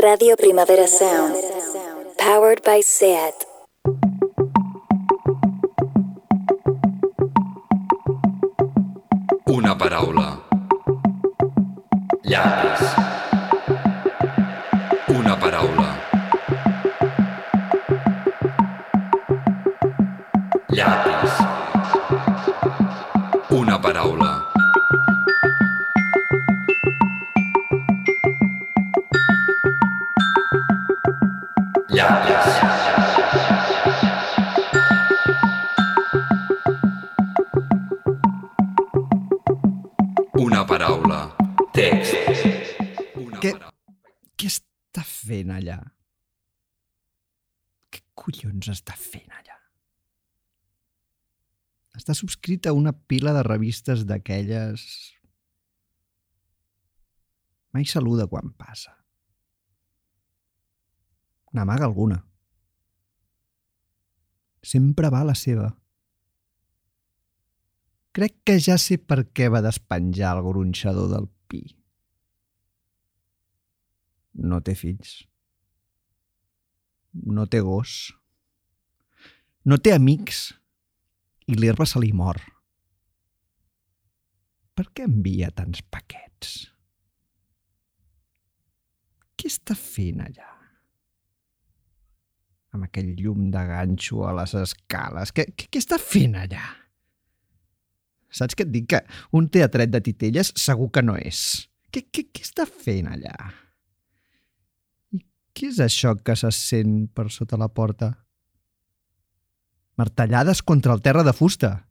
[0.00, 1.36] Radio Primavera Sound.
[2.16, 3.34] Powered by SEAT.
[9.44, 10.40] Una paraula.
[12.22, 12.69] Llapis.
[52.10, 54.82] Està subscrita a una pila de revistes d'aquelles...
[57.70, 58.96] Mai saluda quan passa.
[61.54, 62.18] N'amaga alguna.
[64.66, 65.68] Sempre va a la seva.
[68.10, 71.62] Crec que ja sé per què va despenjar el gronxador del pi.
[74.34, 75.20] No té fills.
[77.14, 78.00] No té gos.
[79.62, 80.48] No té amics.
[81.50, 82.38] I l'herba se li mor.
[84.78, 86.52] Per què envia tants paquets?
[89.34, 90.50] Què està fent allà?
[92.70, 95.34] Amb aquell llum de ganxo a les escales.
[95.34, 96.68] Què, què, què està fent allà?
[98.30, 98.86] Saps què et dic?
[98.92, 99.00] Que
[99.34, 101.66] un teatret de titelles segur que no és.
[101.90, 103.34] Què, què, què està fent allà?
[105.10, 105.24] I
[105.56, 108.12] què és això que se sent per sota la porta?
[109.96, 111.86] Martellades contra el terra de fusta.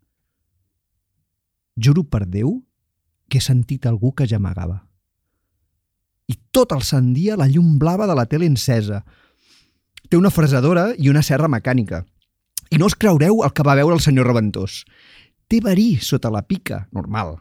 [1.76, 2.60] Juro per Déu
[3.30, 4.82] que he sentit algú que gemegava.
[6.30, 9.04] I tot el sant dia la llum blava de la tele encesa.
[10.10, 12.04] Té una fresadora i una serra mecànica.
[12.70, 14.84] I no us creureu el que va veure el senyor Reventós.
[15.50, 17.40] Té verí sota la pica, normal,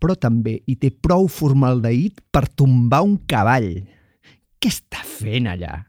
[0.00, 3.84] però també hi té prou formaldehit per tombar un cavall.
[4.56, 5.82] Què està fent allà?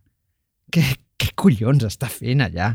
[0.72, 0.83] Què,
[1.16, 2.73] què collons està fent allà?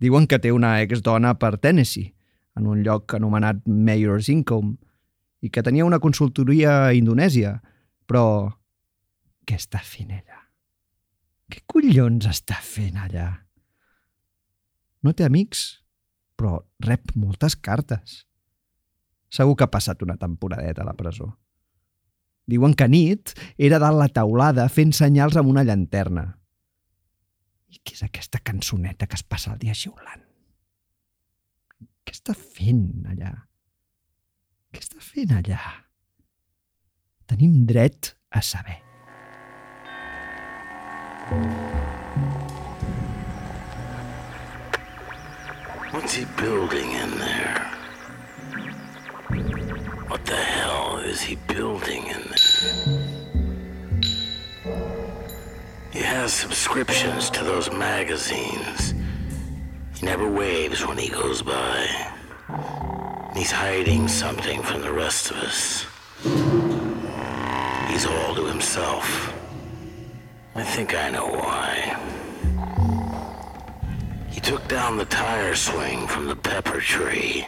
[0.00, 2.14] Diuen que té una exdona per Tennessee,
[2.56, 4.78] en un lloc anomenat Mayor's Income,
[5.40, 7.58] i que tenia una consultoria a Indonèsia,
[8.08, 8.24] però
[9.46, 10.40] què està fent allà?
[11.50, 13.28] Què collons està fent allà?
[15.02, 15.80] No té amics,
[16.36, 18.24] però rep moltes cartes.
[19.30, 21.28] Segur que ha passat una temporadeta a la presó.
[22.50, 26.39] Diuen que nit era dalt la taulada fent senyals amb una llanterna.
[27.70, 30.26] I què és aquesta cançoneta que es passa el dia xiulant?
[32.04, 33.30] Què està fent allà?
[34.74, 35.60] Què està fent allà?
[37.30, 38.80] Tenim dret a saber.
[45.92, 47.70] What's he building in there?
[50.08, 53.19] What the hell is he building in there?
[55.92, 58.94] He has subscriptions to those magazines.
[59.94, 61.86] He never waves when he goes by.
[63.34, 65.86] He's hiding something from the rest of us.
[67.90, 69.34] He's all to himself.
[70.54, 71.96] I think I know why.
[74.30, 77.46] He took down the tire swing from the pepper tree.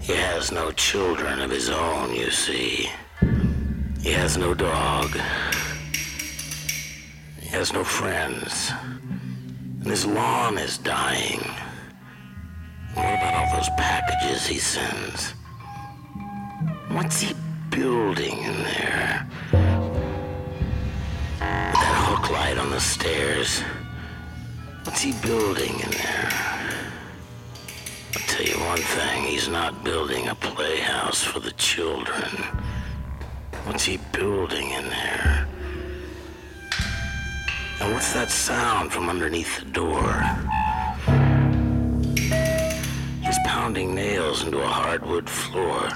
[0.00, 2.88] He has no children of his own, you see.
[4.00, 5.18] He has no dog.
[7.56, 8.70] Has no friends.
[9.80, 11.40] And his lawn is dying.
[12.92, 15.32] What about all those packages he sends?
[16.90, 17.34] What's he
[17.70, 19.26] building in there?
[21.40, 23.62] With that hook light on the stairs.
[24.84, 26.30] What's he building in there?
[28.14, 32.28] I'll tell you one thing, he's not building a playhouse for the children.
[33.64, 35.35] What's he building in there?
[37.78, 40.12] And what's that sound from underneath the door?
[43.22, 45.88] He's pounding nails into a hardwood floor.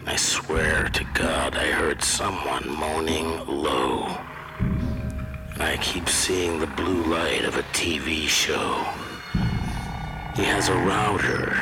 [0.00, 4.14] And I swear to God I heard someone moaning low.
[4.58, 8.84] And I keep seeing the blue light of a TV show.
[10.36, 11.54] He has a router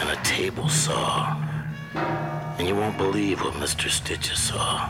[0.00, 1.36] and a table saw.
[2.58, 3.90] And you won't believe what Mr.
[3.90, 4.88] Stitches saw.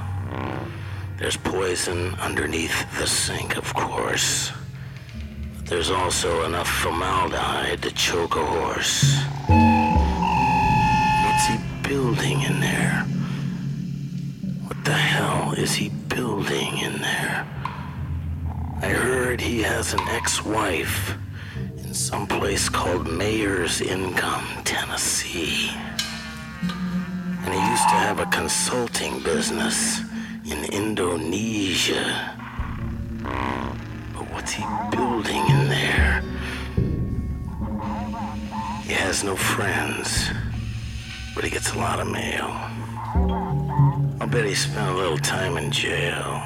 [1.18, 4.50] There's poison underneath the sink, of course.
[5.56, 9.18] But there's also enough formaldehyde to choke a horse.
[11.24, 13.04] What's he building in there?
[14.66, 17.46] What the hell is he building in there?
[18.82, 21.14] I heard he has an ex-wife
[21.76, 25.70] in some place called Mayor's Income, Tennessee.
[27.44, 30.00] And he used to have a consulting business
[30.52, 32.36] in Indonesia.
[34.14, 36.22] But what's he building in there?
[38.84, 40.28] He has no friends,
[41.34, 42.50] but he gets a lot of mail.
[44.20, 46.42] I'll bet he spent a little time in jail.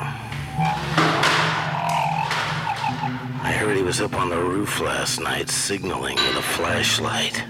[3.42, 7.42] I heard he was up on the roof last night signaling with a flashlight.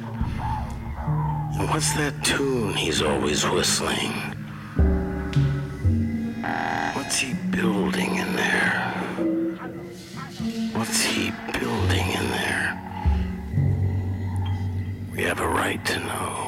[1.58, 4.35] And what's that tune he's always whistling?
[7.06, 8.80] What's he building in there?
[10.74, 12.82] What's he building in there?
[15.14, 16.45] We have a right to know.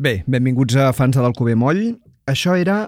[0.00, 1.90] Bé, benvinguts a fans de l'Alcover Moll.
[2.30, 2.86] Això era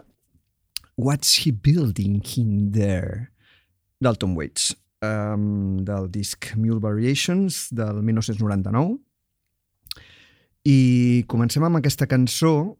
[0.96, 3.26] What's He Building in There
[4.00, 4.70] del Tom Waits,
[5.04, 8.94] um, del disc Mule Variations del 1999.
[10.64, 10.78] I
[11.28, 12.78] comencem amb aquesta cançó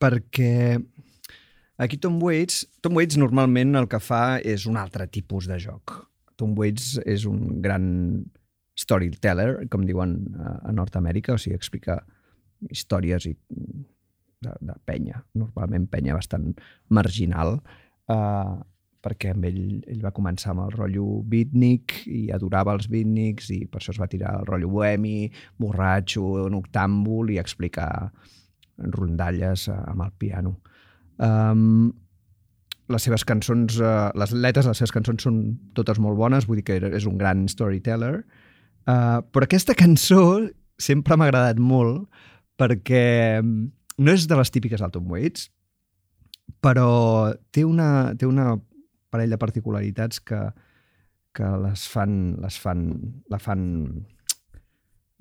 [0.00, 0.78] perquè
[1.84, 5.98] aquí Tom Waits, Tom Waits normalment el que fa és un altre tipus de joc.
[6.40, 7.84] Tom Waits és un gran
[8.72, 11.98] storyteller, com diuen a, a Nord-Amèrica, o sigui, explica
[12.68, 13.34] històries i
[14.40, 16.52] de, de penya, normalment penya bastant
[16.88, 17.58] marginal,
[18.10, 18.56] eh,
[19.00, 23.62] perquè amb ell, ell va començar amb el rotllo beatnik i adorava els beatniks i
[23.64, 25.30] per això es va tirar el rotllo bohemi,
[25.60, 27.90] borratxo, noctàmbul i explicar
[28.96, 30.54] rondalles eh, amb el piano.
[31.20, 31.90] Um,
[32.90, 35.36] les seves cançons, uh, les lletres de les seves cançons són
[35.78, 38.16] totes molt bones, vull dir que és un gran storyteller,
[38.90, 40.24] uh, però aquesta cançó
[40.80, 42.08] sempre m'ha agradat molt
[42.60, 45.48] perquè no és de les típiques del Tom Waits,
[46.60, 48.52] però té una, té una
[49.10, 50.40] parell de particularitats que,
[51.36, 52.86] que les fan, les fan,
[53.32, 53.64] la fan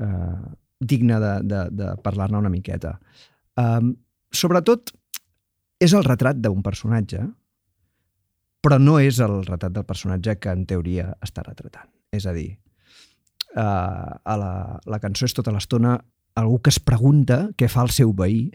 [0.03, 0.49] eh,
[0.79, 2.95] digna de, de, de parlar-ne una miqueta.
[3.59, 3.93] Um,
[4.31, 4.93] sobretot,
[5.79, 7.23] és el retrat d'un personatge,
[8.63, 11.89] però no és el retrat del personatge que en teoria està retratant.
[12.15, 12.49] És a dir,
[13.55, 14.53] uh, a la,
[14.87, 15.97] la cançó és tota l'estona
[16.39, 18.49] algú que es pregunta què fa el seu veí,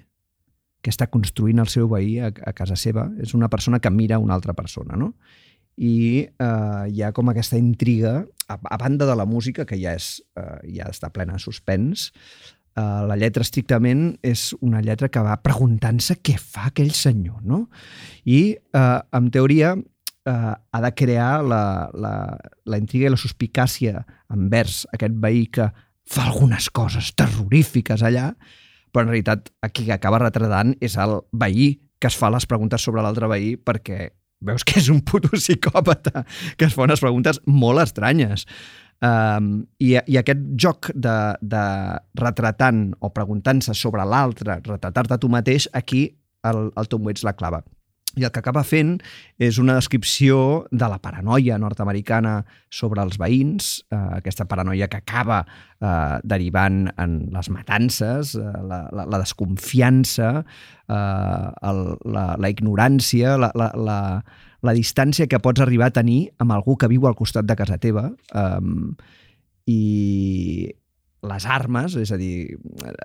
[0.84, 3.06] que està construint el seu veí a, a casa seva.
[3.22, 5.14] És una persona que mira una altra persona, no?
[5.80, 5.94] I
[6.28, 10.18] eh, hi ha com aquesta intriga, a, a banda de la música, que ja, és,
[10.38, 12.10] eh, ja està plena de suspens,
[12.76, 17.64] eh, la lletra estrictament és una lletra que va preguntant-se què fa aquell senyor, no?
[18.22, 19.74] I, eh, en teoria,
[20.24, 22.14] eh, ha de crear la, la,
[22.64, 25.70] la intriga i la suspicàcia envers aquest veí que
[26.08, 28.32] fa algunes coses terrorífiques allà,
[28.92, 32.84] però en realitat aquí que acaba retratant és el veí que es fa les preguntes
[32.84, 34.10] sobre l'altre veí perquè
[34.44, 36.24] veus que és un puto psicòpata
[36.58, 38.44] que es fa unes preguntes molt estranyes.
[39.04, 41.64] Um, i, I aquest joc de, de
[42.20, 46.06] retratant o preguntant-se sobre l'altre, retratar-te tu mateix, aquí
[46.46, 47.64] el, el Tom Waits la clava.
[48.14, 48.98] I el que acaba fent
[49.42, 52.36] és una descripció de la paranoia nord-americana
[52.70, 58.84] sobre els veïns, eh, aquesta paranoia que acaba eh, derivant en les matances, eh, la,
[58.94, 60.30] la, la desconfiança,
[60.88, 63.98] eh, el, la, la ignorància, la, la, la,
[64.64, 67.80] la distància que pots arribar a tenir amb algú que viu al costat de casa
[67.82, 68.08] teva.
[68.30, 69.12] Eh,
[69.64, 70.74] I
[71.28, 72.56] les armes, és a dir,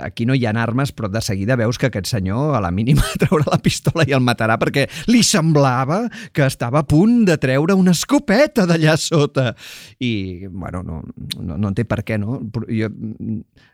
[0.04, 3.06] aquí no hi ha armes, però de seguida veus que aquest senyor a la mínima
[3.22, 6.02] traurà la pistola i el matarà perquè li semblava
[6.36, 9.54] que estava a punt de treure una escopeta d'allà sota.
[10.00, 11.02] I, bueno, no,
[11.38, 12.40] no, no en té per què, no?
[12.68, 12.92] Jo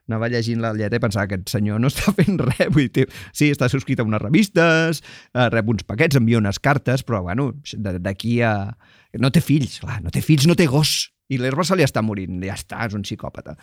[0.05, 2.69] anava llegint la lletra i pensava que aquest senyor no està fent res.
[2.73, 5.01] Vull dir, sí, està subscrit a unes revistes,
[5.33, 8.55] eh, rep uns paquets, envia unes cartes, però, bueno, d'aquí a...
[9.15, 12.03] No té fills, clar, no té fills, no té gos, i l'herba se li està
[12.05, 13.55] morint, ja està, és un psicòpata.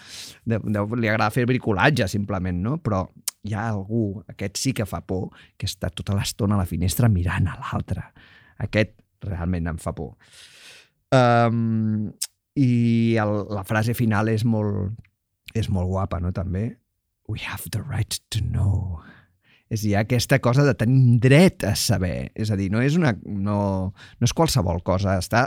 [0.44, 2.78] De, de, li agrada fer bricolatge, simplement, no?
[2.82, 3.04] Però
[3.46, 7.10] hi ha algú, aquest sí que fa por, que està tota l'estona a la finestra
[7.12, 8.08] mirant a l'altre.
[8.62, 10.16] Aquest realment em fa por.
[11.14, 12.10] Um,
[12.58, 14.98] I el, la frase final és molt,
[15.54, 16.72] és molt guapa, no?, també.
[17.30, 19.00] We have the right to know.
[19.72, 22.32] És dir, aquesta cosa de tenir dret a saber.
[22.36, 23.58] És a dir, no és, una, no,
[23.94, 25.46] no és qualsevol cosa, està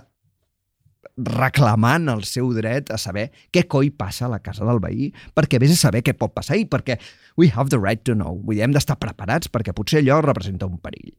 [1.15, 5.61] reclamant el seu dret a saber què coi passa a la casa del veí, perquè
[5.63, 6.99] vés a saber què pot passar i perquè
[7.39, 8.41] we have the right to know.
[8.43, 11.13] Vull dir, hem d'estar preparats perquè potser allò representa un perill.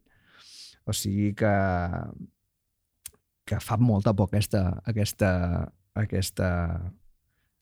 [0.86, 1.52] O sigui que
[3.46, 5.30] que fa molta por aquesta, aquesta,
[5.94, 6.48] aquesta,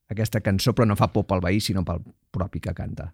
[0.09, 2.00] aquesta cançó, però no fa por pel veí, sinó pel
[2.33, 3.11] propi que canta.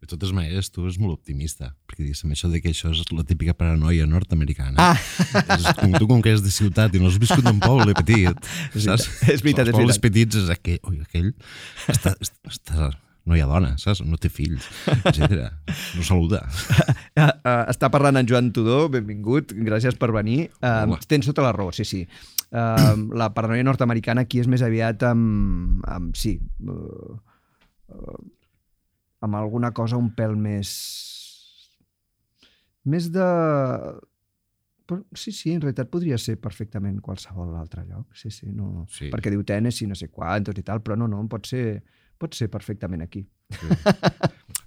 [0.00, 3.24] De totes maneres, tu és molt optimista, perquè diguéssim, això de que això és la
[3.28, 4.80] típica paranoia nord-americana.
[4.80, 4.96] Ah!
[5.58, 8.48] És com tu, com que és de ciutat i no has viscut en poble petit,
[8.72, 9.04] És saps?
[9.04, 11.28] veritat, és veritat, Els és pobles petits és aquell, oi, aquell
[11.92, 12.14] està,
[12.48, 12.88] està,
[13.28, 14.00] no hi ha dona, saps?
[14.08, 15.50] No té fills, etc.
[15.98, 16.40] No saluda.
[16.48, 20.46] Uh, uh, està parlant en Joan Tudó, benvingut, gràcies per venir.
[20.62, 21.00] Uh, Hola.
[21.12, 22.06] tens tota la raó, sí, sí.
[22.48, 27.20] Uh, la paranoia nord-americana aquí és més aviat amb, amb sí, uh,
[29.20, 30.70] amb alguna cosa un pèl més...
[32.90, 33.26] Més de...
[34.88, 38.08] Però, sí, sí, en realitat podria ser perfectament qualsevol altre lloc.
[38.16, 38.86] Sí, sí, no...
[38.90, 39.10] Sí.
[39.12, 41.82] Perquè diu Tennessee, no sé quantos i tal, però no, no, pot ser,
[42.18, 43.22] pot ser perfectament aquí.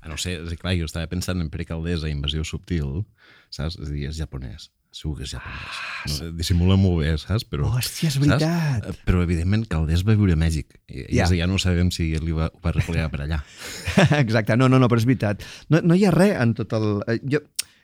[0.04, 3.04] A no ser, és clar, jo estava pensant en Pere Caldés a Invasió Subtil,
[3.50, 3.80] saps?
[3.80, 4.70] És a dir, és japonès.
[4.94, 6.18] Segur que és japonès.
[6.22, 7.46] No, dissimula molt bé, saps?
[7.50, 8.28] Però, Hòstia, és saps?
[8.28, 8.86] veritat.
[8.92, 10.76] Eh, Però, evidentment, Caldés va viure a Mèxic.
[10.88, 11.26] I, Ja.
[11.34, 11.48] ja.
[11.50, 13.40] no sabem si li va, ho va replegar per allà.
[14.24, 15.42] Exacte, no, no, no, però és veritat.
[15.74, 16.86] No, no hi ha res en tot el...
[17.10, 17.42] eh, Jo,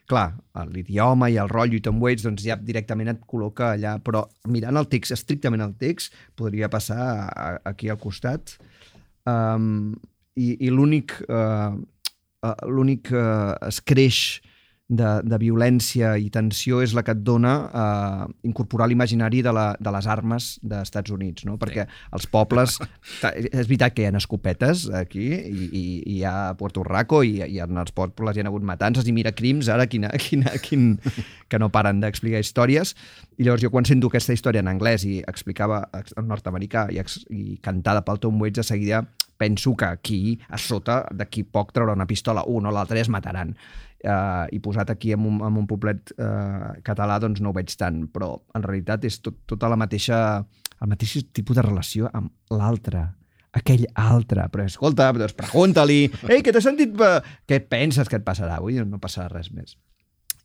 [0.09, 0.27] clar,
[0.69, 4.77] l'idioma i el rotllo i Tom Waits doncs ja directament et col·loca allà, però mirant
[4.81, 8.55] el text, estrictament el text, podria passar a, aquí al costat.
[9.29, 9.95] Um,
[10.39, 14.39] I i l'únic uh, uh, l'únic uh, escreix
[14.89, 19.67] de, de violència i tensió és la que et dona uh, incorporar l'imaginari de, la,
[19.77, 21.59] de les armes dels Estats Units, no?
[21.61, 22.79] perquè els pobles...
[23.21, 27.37] És veritat que hi ha escopetes aquí i, i, i hi ha Puerto Rico i,
[27.45, 30.95] i en els pobles hi ha hagut matances i mira crims ara quina, quina, quin,
[31.47, 32.95] que no paren d'explicar històries.
[33.37, 37.59] I llavors jo quan sento aquesta història en anglès i explicava en nord-americà i, i
[37.61, 39.03] cantada pel Tom Waits de seguida
[39.39, 42.43] penso que aquí a sota d'aquí poc traurà una pistola.
[42.51, 43.53] Un o l'altre i es mataran
[44.05, 47.75] uh, i posat aquí en un, en un poblet uh, català doncs no ho veig
[47.79, 50.19] tant però en realitat és tot, tota la mateixa
[50.79, 53.07] el mateix tipus de relació amb l'altre
[53.55, 56.93] aquell altre, però escolta, doncs pregunta-li, ei, que t'has sentit...
[57.01, 58.59] eh, Què penses que et passarà?
[58.59, 59.75] Avui no passarà res més.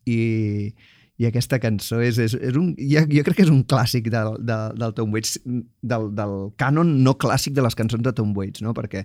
[0.08, 0.72] I,
[1.20, 4.38] i aquesta cançó és, és, és un, jo, jo crec que és un clàssic del,
[4.44, 8.64] del, del Tom Waits, del, del cànon no clàssic de les cançons de Tom Waits,
[8.64, 8.74] no?
[8.76, 9.04] perquè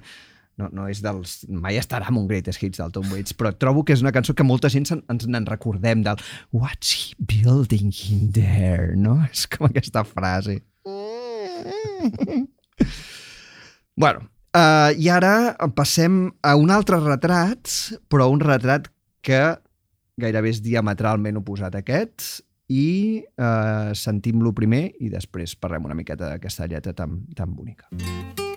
[0.60, 1.40] no, no és dels...
[1.50, 4.36] Mai estarà amb un greatest hits del Tom Waits, però trobo que és una cançó
[4.36, 6.20] que molta gent ens n'en recordem del
[6.56, 8.96] What's he building in there?
[9.00, 9.20] No?
[9.32, 10.60] És com aquesta frase.
[14.04, 17.72] bueno, uh, i ara passem a un altre retrat,
[18.12, 18.92] però un retrat
[19.26, 19.42] que
[20.20, 26.30] gairebé és diametralment oposat a aquest, i eh, sentim-lo primer i després parlem una miqueta
[26.30, 27.90] d'aquesta lletra tan, tan bonica.
[27.90, 28.49] Com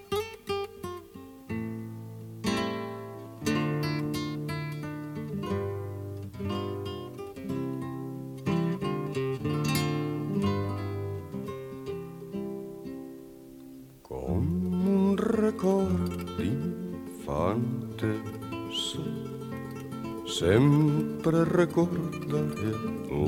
[20.43, 22.73] sempre recordaré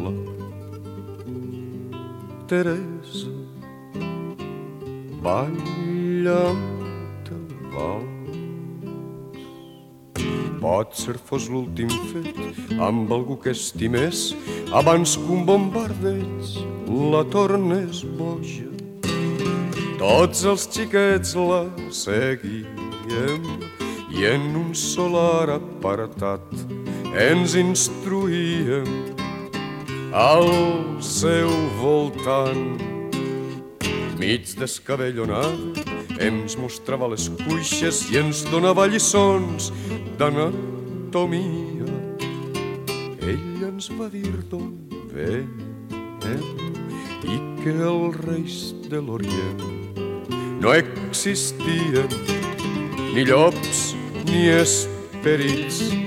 [0.02, 0.12] la
[2.50, 3.35] Teresa
[5.23, 6.64] ballant
[7.37, 7.44] el
[7.75, 8.40] vals.
[10.64, 14.25] Potser fos l'últim fet amb algú que estimés
[14.83, 16.59] abans que un bombardeig
[17.14, 18.73] la tornés boja.
[20.02, 21.62] Tots els xiquets la
[22.02, 23.47] seguíem
[24.14, 26.63] i en un solar apartat
[27.14, 28.88] ens instruïem
[30.14, 30.49] al
[31.00, 32.80] seu voltant.
[34.18, 35.85] Mig descabellonada
[36.23, 39.71] ens mostrava les cuixes i ens donava lliçons
[40.18, 41.87] d'anatomia.
[43.23, 44.73] Ell ens va dir d'on
[45.14, 46.42] venem
[47.25, 48.59] i que els reis
[48.90, 49.62] de l'Orient
[50.61, 52.11] no existien
[53.14, 53.94] ni llops
[54.26, 56.03] ni esperits.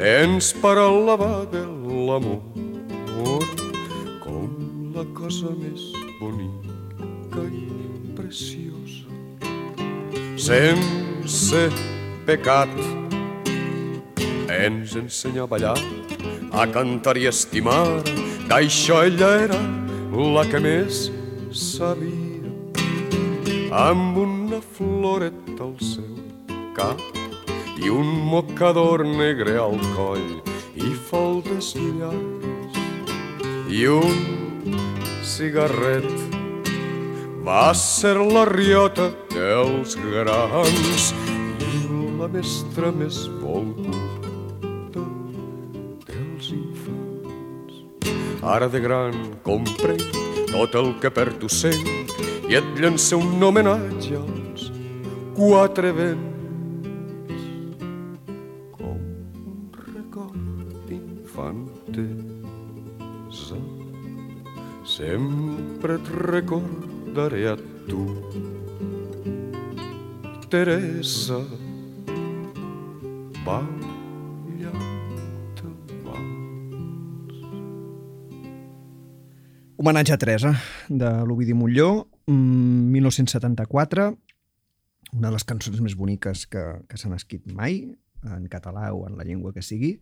[0.00, 2.40] Ens parlava de l'amor
[4.22, 4.46] com
[4.94, 5.82] la cosa més
[6.16, 9.04] bonica i preciosa.
[10.40, 11.60] Sense
[12.24, 12.72] pecat
[14.56, 15.76] ens ensenya a ballar,
[16.48, 18.00] a cantar i estimar.
[18.48, 19.60] D'això ella era
[20.16, 21.10] la que més
[21.52, 22.48] sabia.
[23.84, 26.16] Amb una floreta al seu
[26.72, 27.09] cap
[27.80, 30.40] i un mocador negre al coll
[30.76, 32.76] i faldes llargues
[33.72, 34.76] i un
[35.24, 36.06] cigarret.
[37.44, 41.10] Va ser la riota dels grans
[41.64, 41.82] i
[42.20, 45.06] la mestra més volguda
[46.10, 47.78] dels infants.
[48.42, 50.20] Ara de gran comprenc
[50.50, 51.86] tot el que per tu sent
[52.50, 54.68] i et llança un homenatge als
[55.38, 56.39] quatre vents.
[65.10, 67.56] Sempre et recordaré a
[67.88, 68.04] tu,
[70.48, 71.40] Teresa.
[73.44, 73.88] Vals.
[79.80, 80.52] Homenatge a Teresa,
[80.88, 84.10] de l'Ovidi Molló, mm, 1974,
[85.12, 87.96] una de les cançons més boniques que, que s'han escrit mai,
[88.28, 89.96] en català o en la llengua que sigui,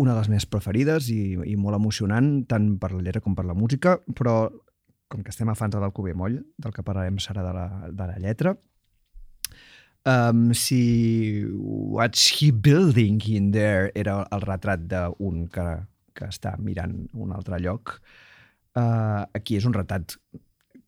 [0.00, 3.44] una de les meves preferides i, i molt emocionant, tant per la lletra com per
[3.48, 4.46] la música, però
[5.12, 8.06] com que estem a fans de l'Alcubé Moll, del que parlarem serà de la, de
[8.08, 8.54] la lletra,
[10.08, 15.66] um, si What's he building in there era el retrat d'un que,
[16.16, 17.98] que està mirant un altre lloc,
[18.78, 20.16] uh, aquí és un retrat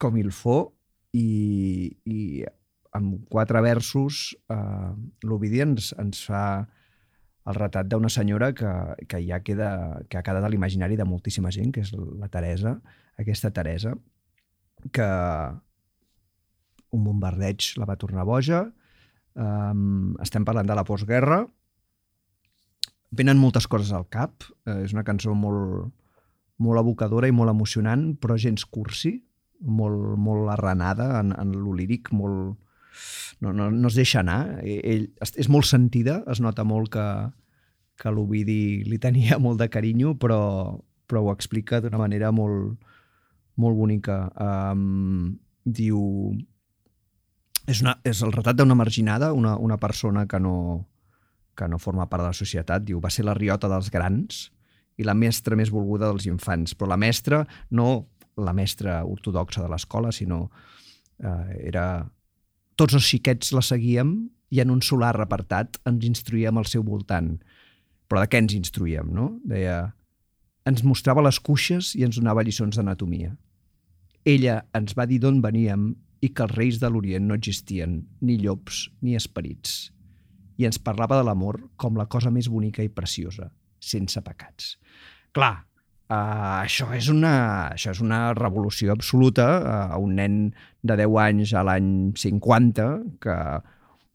[0.00, 0.72] com il fo
[1.12, 2.44] i, i
[2.96, 4.94] amb quatre versos uh,
[5.26, 6.64] l'Ovidi ens, ens fa
[7.44, 8.70] el retrat d'una senyora que,
[9.08, 9.70] que ja queda,
[10.08, 12.78] que ha quedat a l'imaginari de moltíssima gent, que és la Teresa,
[13.20, 13.92] aquesta Teresa,
[14.92, 15.08] que
[16.94, 18.64] un bombardeig la va tornar boja,
[19.34, 21.42] um, estem parlant de la postguerra,
[23.14, 25.92] venen moltes coses al cap, eh, és una cançó molt,
[26.64, 29.18] molt evocadora i molt emocionant, però gens cursi,
[29.60, 32.56] molt, molt arrenada en, en lo líric, molt,
[33.40, 34.60] no, no, no es deixa anar.
[34.64, 37.06] Ell, és molt sentida, es nota molt que,
[38.00, 40.40] que l'Ovidi li tenia molt de carinyo, però,
[41.06, 42.80] però ho explica d'una manera molt,
[43.56, 44.24] molt bonica.
[44.40, 46.00] Um, diu...
[47.64, 50.56] És, una, és el retrat d'una marginada, una, una persona que no,
[51.56, 52.84] que no forma part de la societat.
[52.84, 54.48] Diu, va ser la riota dels grans
[55.00, 56.74] i la mestra més volguda dels infants.
[56.76, 60.48] Però la mestra, no la mestra ortodoxa de l'escola, sinó
[61.18, 61.86] eh, era...
[62.80, 64.14] Tots els xiquets la seguíem
[64.54, 67.36] i en un solar apartat ens instruïem al seu voltant.
[68.10, 69.30] Però de què ens instruïem, no?
[69.46, 69.94] Deia,
[70.68, 73.34] ens mostrava les cuixes i ens donava lliçons d'anatomia.
[74.24, 75.92] Ella ens va dir d'on veníem
[76.24, 79.90] i que els reis de l'Orient no existien, ni llops ni esperits.
[80.56, 83.50] I ens parlava de l'amor com la cosa més bonica i preciosa,
[83.82, 84.76] sense pecats.
[85.36, 85.66] Clar,
[86.04, 87.34] Uh, això, és una,
[87.72, 89.46] això és una revolució absoluta.
[89.60, 90.34] Uh, a un nen
[90.84, 91.88] de 10 anys a l'any
[92.20, 92.88] 50
[93.24, 93.36] que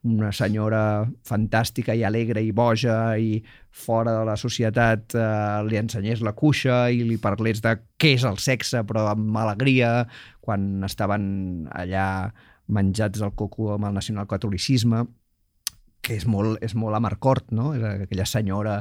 [0.10, 0.82] una senyora
[1.28, 6.86] fantàstica i alegre i boja i fora de la societat uh, li ensenyés la cuixa
[6.94, 10.06] i li parlés de què és el sexe però amb alegria
[10.40, 12.30] quan estaven allà
[12.72, 15.04] menjats al coco amb el nacionalcatolicisme
[16.10, 17.72] que és molt, és molt a Marcort, no?
[17.78, 18.80] És aquella senyora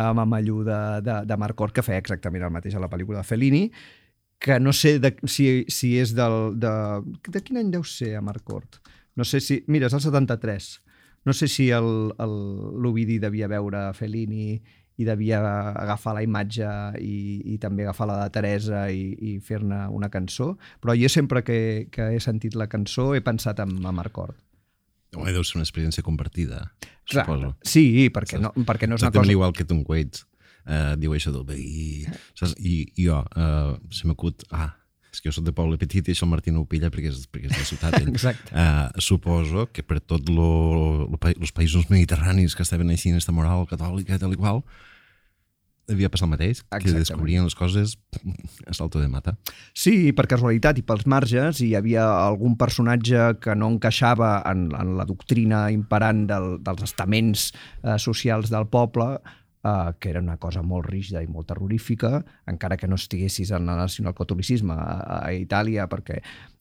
[0.00, 3.28] amb amallu de, de, de Marcort que feia exactament el mateix a la pel·lícula de
[3.28, 3.66] Fellini,
[4.40, 6.56] que no sé de, si, si és del...
[6.60, 6.72] De,
[7.28, 8.80] de quin any deu ser a Marcort?
[9.20, 9.60] No sé si...
[9.68, 10.70] Mira, és el 73.
[11.28, 14.54] No sé si l'Ovidi devia veure Fellini
[15.00, 15.40] i devia
[15.76, 16.68] agafar la imatge
[17.00, 17.16] i,
[17.52, 21.60] i també agafar la de Teresa i, i fer-ne una cançó, però jo sempre que,
[21.92, 24.36] que he sentit la cançó he pensat en, en Marcort.
[25.16, 26.72] Home, deu ser una experiència compartida,
[27.10, 27.54] Clar, suposo.
[27.66, 29.32] sí, perquè no, perquè no és una Exactament cosa...
[29.38, 30.22] igual que Tom Waits
[30.66, 32.04] uh, diu això del veí,
[32.38, 32.54] saps?
[32.58, 34.68] I, i jo, uh, se m'acut, ah,
[35.10, 37.10] és que jo soc de poble petit i això el Martí no ho pilla perquè
[37.10, 37.96] és, perquè és de ciutat.
[37.98, 38.12] Ell.
[38.14, 38.54] Exacte.
[38.54, 43.18] Uh, suposo que per tot lo, lo, pa- los països mediterranis que estaven així en
[43.18, 44.62] esta moral catòlica tal i qual,
[45.90, 47.02] devia passar el mateix, que Exactament.
[47.02, 47.96] descobrien les coses
[48.66, 49.36] a salto de mata.
[49.74, 54.94] Sí, per casualitat i pels marges hi havia algun personatge que no encaixava en, en
[54.98, 57.50] la doctrina imperant del, dels estaments
[57.82, 59.18] eh, socials del poble,
[59.64, 63.68] eh, que era una cosa molt rígida i molt terrorífica, encara que no estiguessis en
[63.68, 66.20] el nacionalcatolicisme a, a Itàlia, perquè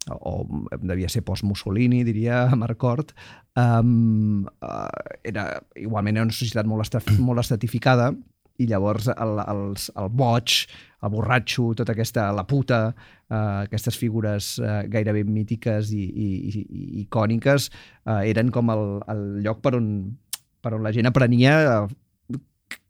[0.09, 3.13] o devia ser post-Mussolini, diria Marcort,
[3.55, 4.87] um, uh,
[5.23, 8.11] era, igualment era una societat molt, molt estratificada,
[8.59, 10.55] i llavors el, els, el boig,
[11.03, 12.81] el borratxo, tota aquesta, la puta,
[13.29, 18.85] eh, aquestes figures eh, gairebé mítiques i, i, i, i icòniques eh, eren com el,
[19.13, 19.89] el lloc per on,
[20.59, 21.87] per on la gent aprenia eh,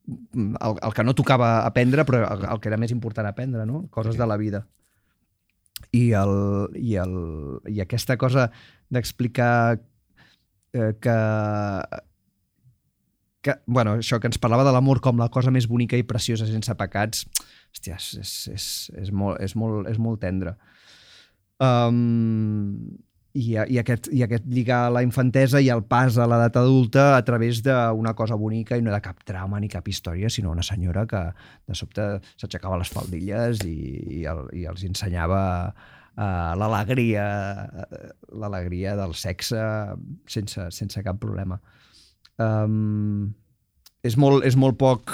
[0.10, 3.86] el, el que no tocava aprendre, però el, el que era més important aprendre, no?
[3.94, 4.66] coses de la vida.
[5.96, 6.34] I, el,
[6.76, 7.16] i, el,
[7.72, 8.50] i aquesta cosa
[8.92, 9.80] d'explicar
[10.74, 11.18] eh, que
[13.42, 16.48] que, bueno, això que ens parlava de l'amor com la cosa més bonica i preciosa
[16.50, 17.26] sense pecats,
[17.72, 18.66] hòstia, és, és, és,
[19.06, 20.56] és, molt, és, molt, és molt tendre.
[21.60, 22.98] Um,
[23.38, 27.22] i, i, aquest, i aquest lligar la infantesa i el pas a l'edat adulta a
[27.26, 31.06] través d'una cosa bonica i no de cap trama ni cap història, sinó una senyora
[31.08, 31.22] que
[31.70, 33.78] de sobte s'aixecava les faldilles i,
[34.20, 37.28] i, el, i els ensenyava uh, l'alegria
[38.34, 39.62] l'alegria del sexe
[40.28, 41.60] sense, sense cap problema.
[42.40, 43.34] Um,
[44.04, 45.12] és, molt, és molt poc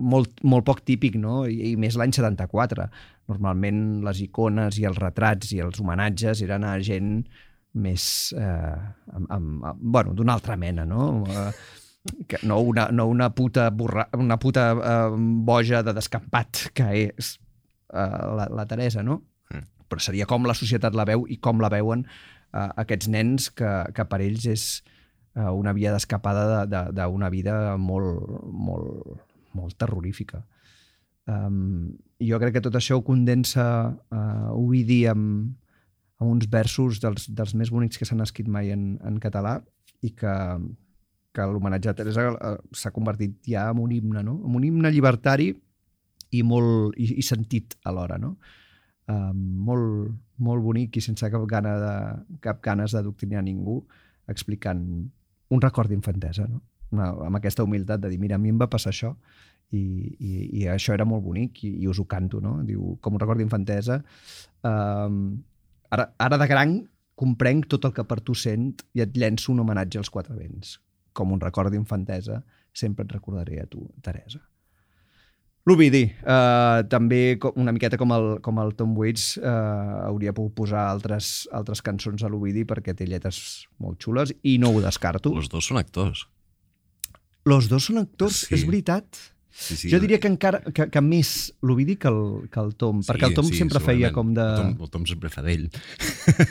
[0.00, 1.44] molt, molt poc típic, no?
[1.48, 2.86] I, i més l'any 74.
[3.30, 7.20] Normalment les icones i els retrats i els homenatges eren a gent
[7.80, 8.04] més...
[8.36, 8.78] Eh,
[9.14, 11.10] amb, amb, amb, bueno, d'una altra mena, no?
[11.28, 11.50] Eh,
[12.30, 17.34] que no una, no una puta, borra, una puta eh, boja de descampat que és
[17.92, 19.20] eh, la, la Teresa, no?
[19.52, 19.66] Mm.
[19.90, 23.74] Però seria com la societat la veu i com la veuen eh, aquests nens que,
[23.94, 24.99] que per ells és eh,
[25.48, 29.20] una via d'escapada d'una de, de, vida molt, molt,
[29.56, 30.42] molt terrorífica.
[31.30, 35.52] Um, jo crec que tot això ho condensa uh, Ovidi amb,
[36.18, 39.58] amb uns versos dels, dels més bonics que s'han escrit mai en, en català
[40.02, 40.34] i que,
[41.36, 44.40] que l'homenatge a Teresa uh, s'ha convertit ja en un himne, no?
[44.46, 45.52] en un himne llibertari
[46.30, 48.18] i, molt, i, i sentit alhora.
[48.18, 48.34] No?
[49.10, 50.10] Uh, molt,
[50.42, 51.94] molt bonic i sense cap, gana de,
[52.42, 53.80] cap ganes d'adoctrinar ningú
[54.30, 54.84] explicant
[55.50, 56.46] un record d'infantesa.
[56.48, 56.62] No?
[56.90, 59.14] una, amb aquesta humilitat de dir, mira, a mi em va passar això
[59.70, 60.32] i, i,
[60.62, 62.58] i això era molt bonic i, i us ho canto, no?
[62.66, 64.00] Diu, com un record d'infantesa.
[64.66, 65.20] Um,
[65.94, 66.80] ara, ara de gran
[67.20, 70.78] comprenc tot el que per tu sent i et llenço un homenatge als quatre vents.
[71.14, 72.40] Com un record d'infantesa,
[72.72, 74.40] sempre et recordaré a tu, Teresa.
[75.68, 80.86] L'Ovidi, uh, també una miqueta com el, com el Tom Waits, uh, hauria pogut posar
[80.88, 85.34] altres, altres cançons a l'Ovidi perquè té lletres molt xules i no ho descarto.
[85.36, 86.24] Els dos són actors.
[87.44, 88.54] Los dos són actors, Sí.
[88.56, 89.20] és veritat.
[89.50, 89.90] Sí, sí.
[89.90, 93.34] Jo diria que encara que, que més l'Ovidi que el, que el Tom, perquè el
[93.34, 94.44] Tom sempre feia com de...
[94.46, 95.66] El Tom, el Tom sempre fa d'ell,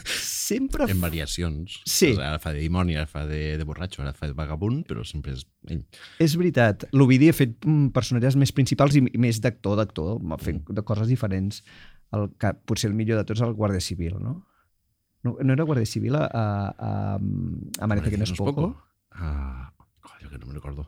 [0.05, 0.87] Sempre...
[0.91, 1.79] en variacions.
[1.87, 2.11] Sí.
[2.17, 5.37] Ara fa de dimoni, ara fa de, de borratxo, ara fa de vagabund, però sempre
[5.37, 5.85] és ell.
[6.19, 6.89] És veritat.
[6.95, 11.09] L'Ovidi ha fet mm, personatges més principals i, més d'actor, d'actor, ha fet de coses
[11.11, 11.63] diferents.
[12.15, 14.39] El, que potser el millor de tots és el Guàrdia Civil, no?
[15.23, 18.71] No, no era Guàrdia Civil a, a, a, a Amanece que no es poco?
[19.11, 19.71] Ah,
[20.09, 20.87] coño, que no me recordo.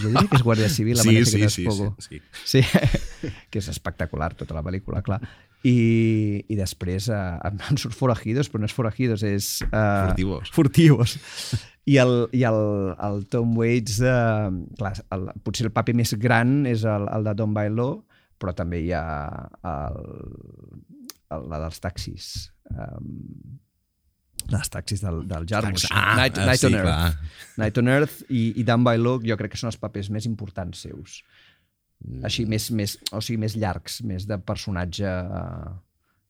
[0.00, 1.94] Jo diria que és Guàrdia Civil, Sí, sí, que sí, poco.
[1.98, 2.62] sí, sí.
[2.62, 5.20] Sí, que és espectacular tota la pel·lícula, clar.
[5.64, 9.52] I, i després uh, em surt Forajidos, però no és Forajidos, és...
[9.70, 10.50] Uh, Furtivos.
[10.52, 11.14] Furtivos.
[11.88, 12.58] I el, i el,
[13.06, 17.34] el Tom Waits, uh, clar, el, potser el paper més gran és el, el de
[17.40, 17.88] Don Bailo,
[18.40, 19.04] però també hi ha
[19.64, 19.98] el,
[21.32, 22.30] el, la dels taxis.
[22.72, 23.60] Um,
[24.50, 25.86] dels taxis del, del Jarmusch.
[25.90, 26.88] Ah, Night, ah, Night sí, on Earth.
[26.88, 27.56] clar.
[27.62, 30.84] Night on Earth i, i Dan Bailo jo crec que són els papers més importants
[30.86, 31.22] seus.
[32.04, 32.20] Mm.
[32.28, 35.74] Així, més, més, o sigui, més llargs, més de personatge eh,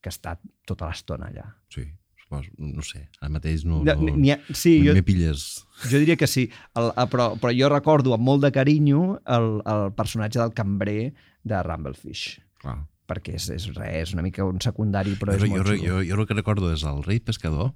[0.04, 1.46] que ha estat tota l'estona allà.
[1.72, 1.82] Sí,
[2.20, 3.80] suposo, no sé, ara mateix no...
[3.82, 3.94] No
[4.30, 5.64] ha- sí, jo, pilles...
[5.90, 6.46] jo diria que sí,
[6.78, 11.12] el, el, però, però jo recordo amb molt de carinyo el, el personatge del cambrer
[11.44, 12.78] de Rumblefish, Clar.
[13.10, 15.80] perquè és, és res, és una mica un secundari, però jo, és jo, molt jo,
[15.82, 17.72] jo, jo el que recordo és el rei pescador,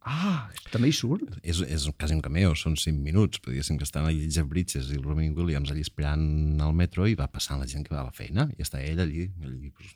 [0.00, 1.34] Ah, també hi surt?
[1.44, 4.88] és, és quasi un cameo, són 5 minuts, però diguéssim que estan allí Jeff Bridges
[4.94, 8.08] i Robin Williams allí esperant al metro i va passant la gent que va a
[8.08, 9.92] la feina i està ell allí, allí pues,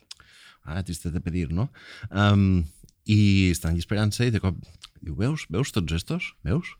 [0.65, 1.71] ah, triste de pedir, no?
[2.11, 2.63] Um,
[3.09, 4.61] I estan allí esperant-se i de cop
[5.01, 6.33] diu, veus, veus tots estos?
[6.45, 6.77] Veus?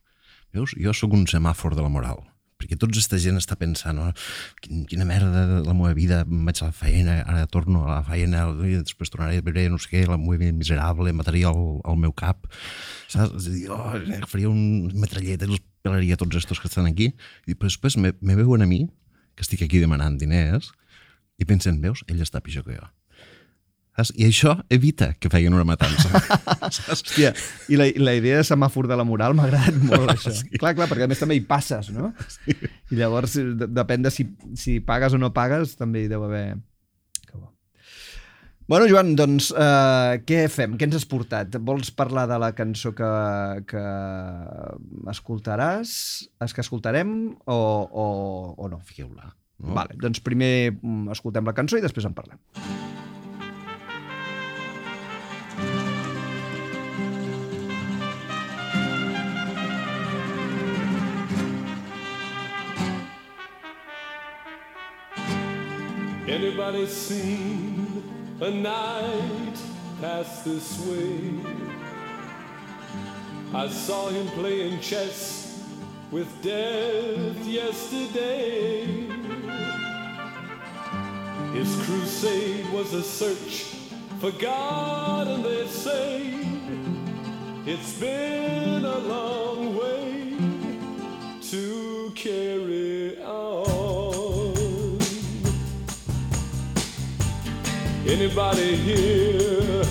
[0.54, 0.78] Veus?
[0.78, 2.22] Jo sóc un semàfor de la moral
[2.60, 4.12] perquè tota aquesta gent està pensant oh,
[4.64, 8.04] quin, quina merda de la meva vida vaig a la feina, ara torno a la
[8.08, 11.80] feina i després tornaré a veure no sé què, la meva vida miserable, mataria el,
[11.84, 12.48] el meu cap
[13.12, 13.50] saps?
[13.52, 13.92] Dir, oh,
[14.32, 17.12] faria un metrallet i els pelaria tots estos que estan aquí
[17.46, 18.86] i després me, me veuen a mi
[19.36, 20.72] que estic aquí demanant diners
[21.36, 22.92] i pensen, veus, ell està pitjor que jo
[23.96, 24.12] Saps?
[24.20, 26.10] I això evita que feien una matança.
[26.92, 27.32] Hòstia,
[27.72, 30.34] i la, la idea de semàfor de la moral m'ha agradat molt, això.
[30.36, 30.50] Sí.
[30.60, 32.12] Clar, clar, perquè a més també hi passes, no?
[32.28, 32.58] Sí.
[32.92, 34.28] I llavors, de, depèn de si,
[34.60, 36.58] si pagues o no pagues, també hi deu haver...
[37.24, 37.54] Que bo.
[38.68, 40.76] Bueno, Joan, doncs, eh, què fem?
[40.76, 41.56] Què ens has portat?
[41.64, 43.14] Vols parlar de la cançó que,
[43.72, 43.86] que
[45.16, 45.96] escoltaràs,
[46.44, 47.16] és que escoltarem,
[47.48, 48.10] o, o,
[48.60, 48.84] o no?
[48.92, 49.32] Fiqueu-la.
[49.64, 49.72] No?
[49.80, 52.44] Vale, doncs primer mm, escoltem la cançó i després en parlem.
[66.58, 68.02] Anybody seen
[68.40, 69.58] a night
[70.00, 71.32] pass this way?
[73.54, 75.62] I saw him playing chess
[76.12, 78.86] with death yesterday.
[81.52, 83.76] His crusade was a search
[84.22, 86.40] for God, and they say
[87.66, 90.38] It's been a long way
[91.50, 93.65] to carry on.
[98.08, 99.82] Anybody hear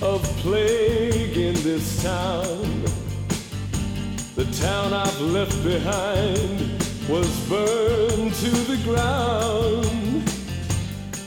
[0.00, 2.84] of plague in this town?
[4.36, 6.70] The town I've left behind
[7.08, 10.32] was burned to the ground.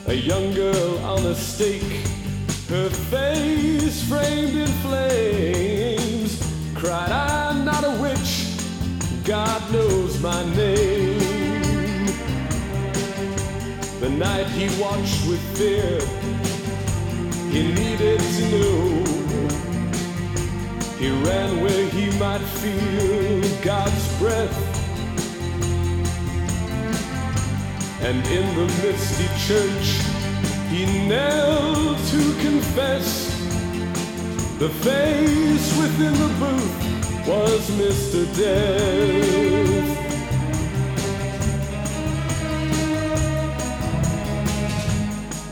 [0.08, 2.08] A young girl on a stake,
[2.70, 6.42] her face framed in flames,
[6.76, 8.56] cried, I'm not a witch,
[9.26, 11.42] God knows my name.
[14.00, 16.00] The night he watched with fear,
[17.52, 19.04] he needed to know.
[20.98, 24.58] He ran where he might feel God's breath.
[28.02, 29.88] And in the misty church,
[30.70, 33.30] he knelt to confess.
[34.58, 38.26] The face within the booth was Mr.
[38.38, 39.71] Death.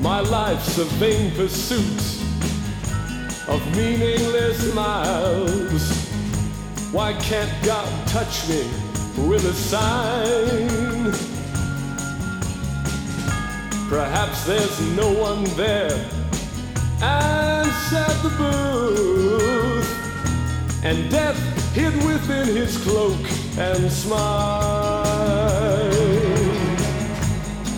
[0.01, 2.01] My life's a vain pursuit
[3.47, 5.91] of meaningless miles.
[6.91, 8.63] Why can't God touch me
[9.27, 11.13] with a sign?
[13.89, 16.09] Perhaps there's no one there.
[17.89, 19.89] Said the booth,
[20.83, 21.39] and death
[21.73, 23.17] hid within his cloak
[23.57, 25.09] and smiled.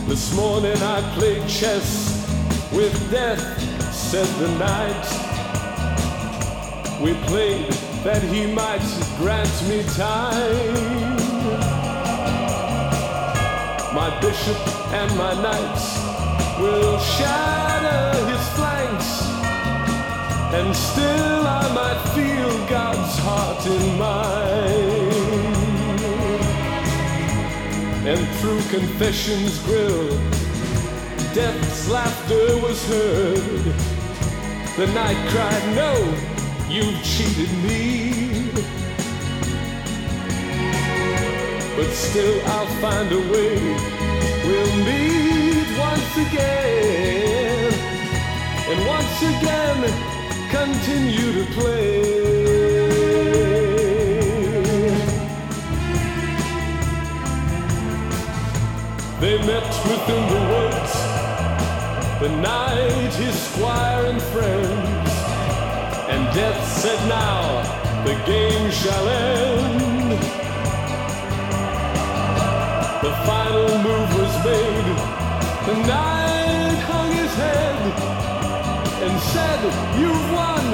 [0.10, 2.11] This morning I played chess
[2.71, 3.41] with death,
[3.93, 5.05] said the night.
[7.01, 7.71] We played
[8.03, 8.81] that he might
[9.17, 11.17] grant me time.
[13.93, 14.57] My bishop
[14.93, 15.99] and my knights
[16.60, 19.10] will shatter his flanks,
[20.53, 25.12] and still I might feel God's heart in mine.
[28.07, 30.40] And through confession's grill,
[31.34, 33.63] death's laughter was heard.
[34.76, 35.94] The night cried, No,
[36.67, 38.52] you've cheated me.
[41.78, 43.58] But still I'll find a way.
[44.46, 47.74] We'll meet once again,
[48.70, 50.12] and once again
[50.50, 52.32] continue to play.
[59.22, 61.01] They met within the woods,
[62.21, 65.10] the knight, his squire and friends,
[66.07, 67.63] and death said, Now
[68.05, 70.12] the game shall end.
[73.01, 74.97] The final move was made.
[75.65, 77.79] The knight hung his head
[79.01, 79.60] and said,
[79.99, 80.65] You've won.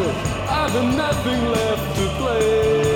[0.49, 2.87] I've nothing left to play.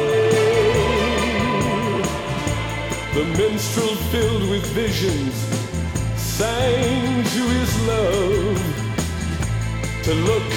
[3.13, 5.70] The minstrel filled with visions
[6.41, 8.61] sang to his love
[10.05, 10.51] to look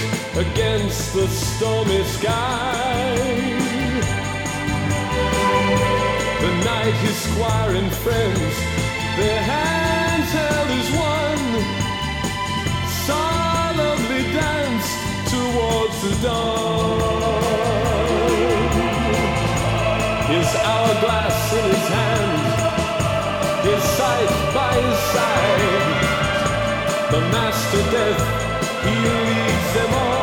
[0.44, 3.14] against the stormy sky.
[6.44, 8.54] The night his squire and friends,
[9.20, 11.46] their hands held as one,
[13.08, 14.98] solemnly danced
[15.34, 17.44] towards the dawn.
[20.32, 22.53] His hourglass in his hand,
[23.64, 25.62] his side by his side,
[27.10, 28.22] the master death,
[28.84, 30.13] he leads them on.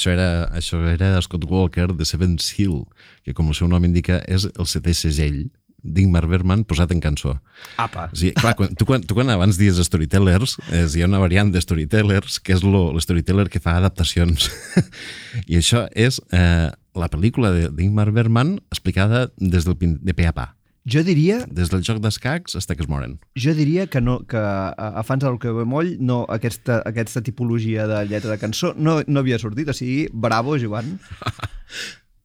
[0.00, 2.86] Això era, això era Scott Walker de Seven's Hill,
[3.22, 5.42] que com el seu nom indica és el setè segell
[5.80, 7.34] d'Ingmar Bergman posat en cançó.
[7.80, 8.08] Apa.
[8.12, 11.20] O sigui, clar, quan, tu, quan, tu quan abans dius storytellers, és, hi ha una
[11.22, 14.50] variant de storytellers que és l'storyteller que fa adaptacions.
[15.50, 20.34] I això és eh, la pel·lícula de- d'Ingmar Bergman explicada des del de pe a
[20.36, 20.50] pa.
[20.88, 23.18] Jo diria, Des del joc d'escacs fins que es moren.
[23.36, 27.86] jo diria que, no, que a, a fans del que moll no, aquesta, aquesta tipologia
[27.86, 30.96] de lletra de cançó no, no havia sortit, o sigui, bravo, Joan.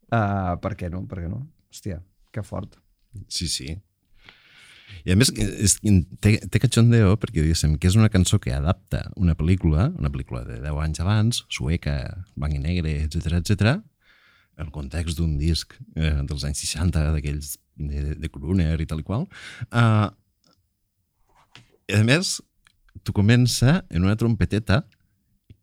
[0.08, 1.04] Uh, per què no?
[1.06, 1.44] Per què no?
[1.68, 2.00] Hòstia,
[2.32, 2.78] que fort.
[3.28, 3.76] Sí, sí.
[5.06, 5.76] I a més, és,
[6.22, 10.42] té, té cachondeo perquè diguéssim que és una cançó que adapta una pel·lícula, una pel·lícula
[10.46, 11.98] de 10 anys abans, sueca,
[12.34, 13.76] blanc i negre, etc etc,
[14.56, 19.06] el context d'un disc eh, dels anys 60, d'aquells de, de Kruner i tal i
[19.06, 19.26] qual.
[19.70, 20.08] Uh,
[21.92, 22.36] a més,
[23.06, 24.84] tu comença en una trompeteta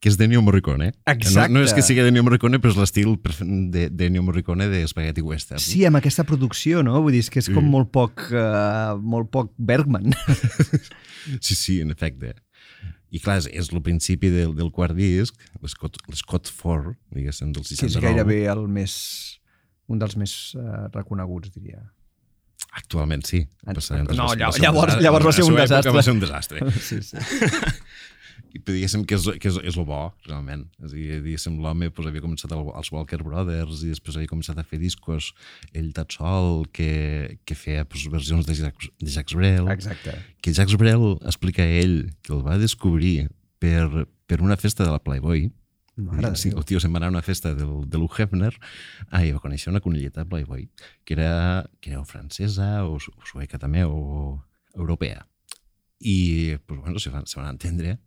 [0.04, 0.90] que és d'Ennio Morricone.
[1.08, 1.48] Exacte.
[1.54, 4.82] No, no és que sigui d'Ennio Morricone, però és l'estil perfe- de- d'Ennio Morricone de
[4.88, 5.62] Spaghetti Western.
[5.64, 6.98] Sí, amb aquesta producció, no?
[7.06, 7.70] Vull dir, és que és com Sí.
[7.72, 10.12] molt poc, uh, molt poc Bergman.
[11.40, 12.34] Sí, sí, en efecte.
[13.16, 15.96] I clar, és, és el principi del, del quart disc, l'Scott
[16.52, 17.88] 4, diguéssim, del que 69.
[17.88, 18.96] és gairebé el més...
[19.88, 21.80] un dels més uh, reconeguts, diria.
[22.72, 23.44] Actualment sí.
[23.66, 25.04] Passarem no, va llavors- desastre.
[25.04, 25.92] llavors va ser un desastre.
[25.94, 26.64] Va ser un desastre.
[26.90, 27.18] Sí, sí.
[28.54, 30.68] I diguéssim que és, que és, és el bo, realment.
[30.78, 34.30] És a dir, diguéssim, l'home pues, havia començat el, els Walker Brothers i després havia
[34.30, 35.32] començat a fer discos
[35.74, 40.14] ell tot sol, que, que feia pues, versions de Jacques, de Jacques Brel, Exacte.
[40.46, 45.02] que Jacques Brel explica ell que el va descobrir per, per una festa de la
[45.02, 45.48] Playboy,
[45.96, 48.54] Mare sí, el tio se'n va anar a una festa del, de l'Hugh Hefner
[49.12, 50.66] ah, i va conèixer una conilleta Playboy
[51.06, 54.42] que era, que era o francesa o, o sueca també o
[54.74, 55.28] europea
[56.02, 58.00] i pues, bueno, se van, se van entendre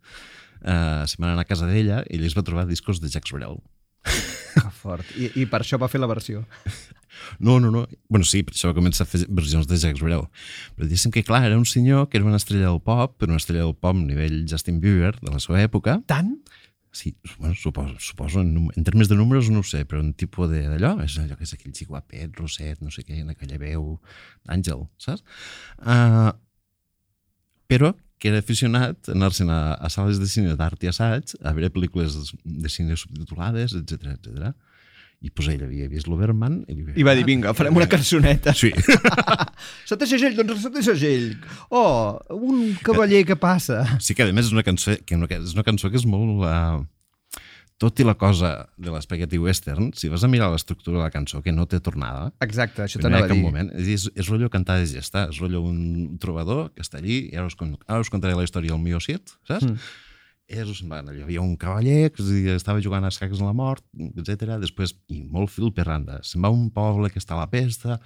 [0.66, 3.32] uh, se van anar a casa d'ella i ell es va trobar discos de Jacques
[3.38, 3.62] Brel
[4.56, 5.08] Que fort.
[5.20, 6.44] I, I per això va fer la versió.
[7.40, 7.86] No, no, no.
[8.12, 10.26] Bueno, sí, per això va començar a fer versions de Jacques Brel.
[10.76, 13.40] Però diguéssim que, clar, era un senyor que era una estrella del pop, però una
[13.40, 15.96] estrella del pop a nivell Justin Bieber de la seva època.
[16.10, 16.34] Tant?
[16.96, 20.48] Sí, bueno, suposo, suposo en, en termes de números no ho sé, però un tipus
[20.48, 23.98] d'allò, és allò que és aquell xic guapet, roset, no sé què, en aquella veu
[24.48, 25.20] d'àngel, saps?
[25.76, 26.30] Uh,
[27.68, 31.52] però que era aficionat a anar-se'n a, a sales de cine d'art i assaig, a
[31.52, 32.16] veure pel·lícules
[32.64, 34.56] de cine subtitulades, etc etc.
[35.24, 38.52] I pues ell havia vist l'Oberman i, li I va dir, vinga, farem una cançoneta.
[38.56, 38.68] Sí.
[39.88, 41.30] Sota segell, doncs sota segell.
[41.70, 43.80] Oh, un cavaller que passa.
[44.02, 46.44] Sí que a més és una cançó que, és una cançó que és molt...
[46.44, 46.84] Uh,
[47.76, 48.50] tot i la cosa
[48.80, 52.30] de l'Spaghetti Western, si vas a mirar l'estructura de la cançó, que no té tornada,
[52.44, 53.42] Exacte, això t'anava a dir.
[53.42, 53.68] moment.
[53.76, 57.50] És, és, rotllo cantar de gesta, és rotllo un trobador que està allí i ara
[57.50, 59.68] us, ara us contaré la història del meu Cid, saps?
[59.68, 59.76] Mm.
[60.46, 62.22] És, bueno, hi havia un cavaller que
[62.54, 64.54] estava jugant a escacs a la mort, etc.
[64.62, 67.48] Després, i molt fil per randa, se'n va a un poble que està a la
[67.50, 67.96] pesta,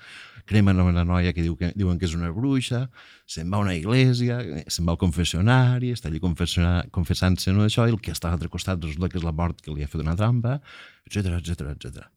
[0.48, 2.86] cremen una noia que, diu que diuen que és una bruixa,
[3.28, 4.38] se'n va a una església,
[4.72, 8.48] se'n va al confessionari, està allí confessant-se no això, i el que està a l'altre
[8.48, 10.56] costat resulta que és la mort que li ha fet una trampa,
[11.04, 12.08] etc etc etc.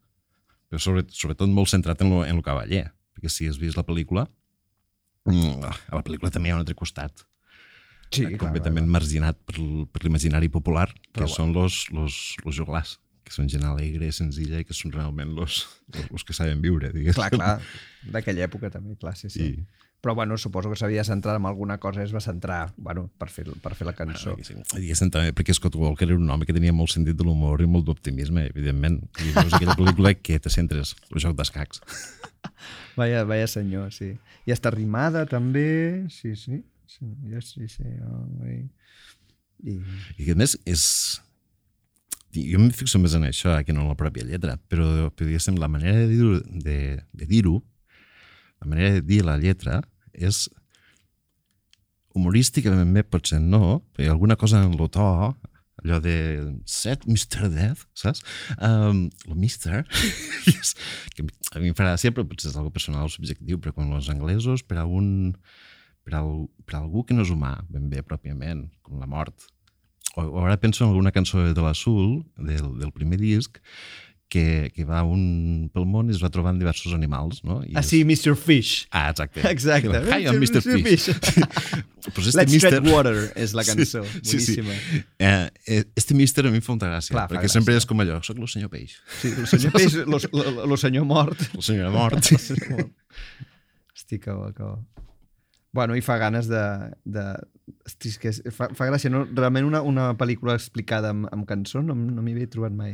[0.72, 4.24] Però sobre, sobretot molt centrat en lo cavaller, perquè si has vist la pel·lícula,
[5.28, 7.28] mm, a la pel·lícula també hi ha un altre costat,
[8.14, 9.58] Sí, completament marginat per,
[9.92, 14.62] per l'imaginari popular, que Però són los, los, los joglars, que són gent alegre, senzilla
[14.62, 15.64] i que són realment los,
[16.12, 17.22] los, que saben viure, diguéssim.
[17.22, 17.56] Clar, clar,
[18.16, 19.50] d'aquella època també, clar, sí, sí.
[19.54, 23.06] I, Però, bueno, suposo que s'havia de centrar en alguna cosa, es va centrar, bueno,
[23.18, 24.34] per fer, per fer la cançó.
[24.36, 27.64] diguéssim, diguéssim, també perquè Scott Walker era un home que tenia molt sentit de l'humor
[27.64, 28.98] i molt d'optimisme, evidentment.
[29.24, 31.80] I veus aquella pel·lícula que te centres, el joc d'escacs.
[33.00, 34.12] Vaya, vaya senyor, sí.
[34.46, 36.60] I està rimada, també, sí, sí.
[39.64, 39.78] I...
[40.20, 40.88] I a més és...
[42.34, 45.60] Jo em fixo més en això que no en la pròpia lletra, però, però diguéssim,
[45.62, 46.78] la manera de dir-ho, de,
[47.14, 47.60] de dir-ho,
[48.64, 50.48] la manera de dir la lletra és
[52.18, 55.06] humorísticament bé potser no, perquè alguna cosa en lo to,
[55.84, 56.16] allò de
[56.70, 57.50] set Mr.
[57.54, 58.24] Death, saps?
[58.58, 59.84] Um, el Mr.
[61.14, 63.94] que a mi em fa gràcia, però potser és algo personal o subjectiu, però com
[63.98, 65.34] els anglesos, per a un
[66.04, 69.48] per, al, per algú que no és humà, ben bé pròpiament, com la mort.
[70.16, 73.58] O, o ara penso en alguna cançó de l'Azul, del, del primer disc,
[74.34, 77.60] que, que va un pel món i es va trobant diversos animals, no?
[77.70, 78.34] I Ah, és- sí, Mr.
[78.36, 78.88] Fish.
[78.90, 79.44] Ah, exacte.
[79.52, 80.00] Exacte.
[80.10, 80.62] Hi, I'm Mr.
[80.66, 80.82] Mr.
[80.82, 81.06] Fish.
[82.16, 82.70] pues este Let's Mr.
[82.72, 84.02] Tread Water és la cançó.
[84.24, 84.56] Sí, sí.
[84.58, 84.74] Boníssima.
[85.20, 87.60] Eh, eh, este Mister a mi em fa molta gràcia, Clar, perquè gràcia.
[87.60, 90.78] sempre és com allò, soc el senyor Peix, Sí, el senyor Peix, lo, lo, lo
[90.82, 91.38] senyor mort.
[91.54, 92.34] el senyor mort.
[93.94, 94.80] Hosti, que bo, que bo.
[95.74, 96.64] Bueno, i fa ganes de...
[97.04, 97.26] de...
[97.88, 99.24] Hosti, és que fa, fa gràcia, no?
[99.26, 102.94] Realment una, una pel·lícula explicada amb, amb cançó no, no m'hi havia trobat mai.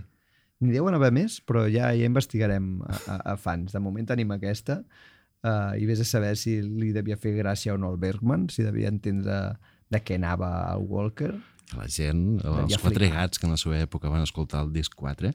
[0.64, 3.74] N'hi deuen haver més, però ja ja investigarem a, a, a fans.
[3.76, 7.80] De moment tenim aquesta uh, i vés a saber si li devia fer gràcia o
[7.82, 9.40] no al Bergman, si devia entendre
[9.90, 11.34] de què anava el Walker.
[11.78, 14.96] La gent, els Devia quatre gats que en la seva època van escoltar el disc
[14.98, 15.30] 4,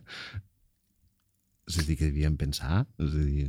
[1.71, 3.47] és a dir, que devien pensar, és a dir,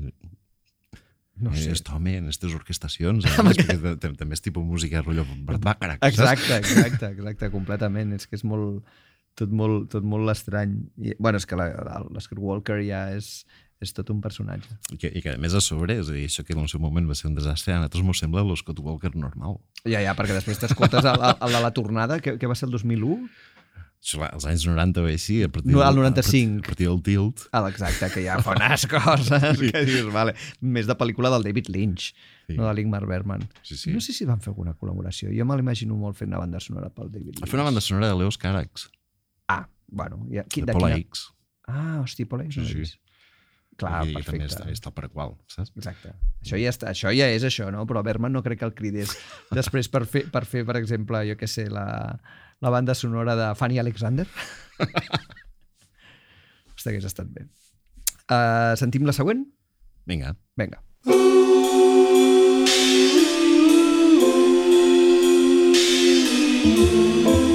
[1.37, 1.65] No en sé.
[1.71, 5.61] aquest home, en aquestes orquestacions, a més, perquè tam- també és tipus música rotllo Bart
[5.65, 5.99] Bacharach?
[6.07, 8.13] Exacte, exacte, exacte, completament.
[8.15, 8.85] És que és molt,
[9.35, 10.77] tot molt, tot molt estrany.
[11.03, 13.45] I, bueno, és que l'Oscar Walker ja és,
[13.83, 14.71] És tot un personatge.
[14.95, 16.69] I que, I que a més a sobre, és a dir, això que en el
[16.71, 19.57] seu moment va ser un desastre, a nosaltres mos sembla l'Scott Walker normal.
[19.83, 22.69] Ja, ja, perquè després t'escoltes el, el, el de la tornada, que, que va ser
[22.69, 23.54] el 2001, Això, clar,
[24.13, 26.59] als anys 90 o així, a partir, No, del- 95.
[26.63, 30.85] A partir del tilt, Ah, exacte, que ja fa unes coses que dius, vale, més
[30.87, 32.13] de pel·lícula del David Lynch,
[32.47, 32.53] Sí.
[32.59, 33.47] no de l'Ingmar Bergman.
[33.63, 33.91] Sí, sí.
[33.91, 35.31] No sé si van fer alguna col·laboració.
[35.33, 37.41] Jo me l'imagino molt fent una banda sonora pel David Lynch.
[37.41, 38.91] va fer una banda sonora de Leos Carax,
[39.47, 40.25] Ah, bueno.
[40.31, 41.27] Ja, qui, de de Paul quina- X.
[41.67, 42.53] Ah, hosti, Paul X.
[42.55, 42.73] Sí, no sí.
[42.75, 42.99] vist.
[43.77, 44.45] Clar, I, i també perfecte.
[44.55, 45.71] està, està per qual, saps?
[45.75, 46.13] Exacte.
[46.41, 47.85] Això ja, està, això ja és això, no?
[47.85, 49.09] Però Berman no crec que el cridés
[49.51, 52.19] després per fer, per, fer, per exemple, jo què sé, la,
[52.61, 54.27] la banda sonora de Fanny Alexander.
[56.75, 57.47] Hosti, hagués estat bé.
[58.25, 59.45] Uh, sentim la següent?
[60.05, 60.35] Vinga.
[60.57, 60.81] Vinga.
[66.67, 67.54] It's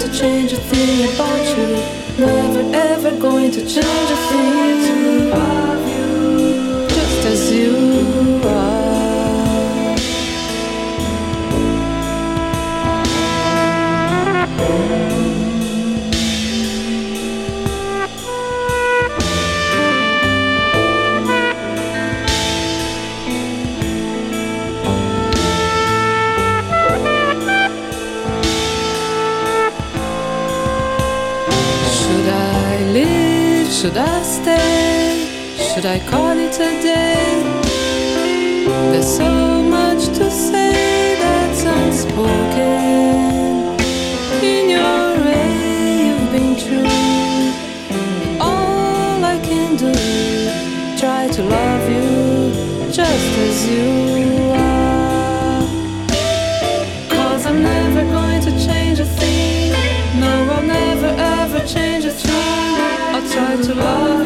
[0.00, 2.24] to change a thing about you.
[2.24, 5.79] Never ever going to change a thing
[33.80, 35.56] Should I stay?
[35.56, 37.42] Should I call it a day?
[38.92, 42.18] There's so much to say that's unspoken.
[44.44, 46.84] In your way, you've been true.
[48.38, 49.94] All I can do,
[51.00, 54.19] try to love you just as you
[63.74, 64.19] love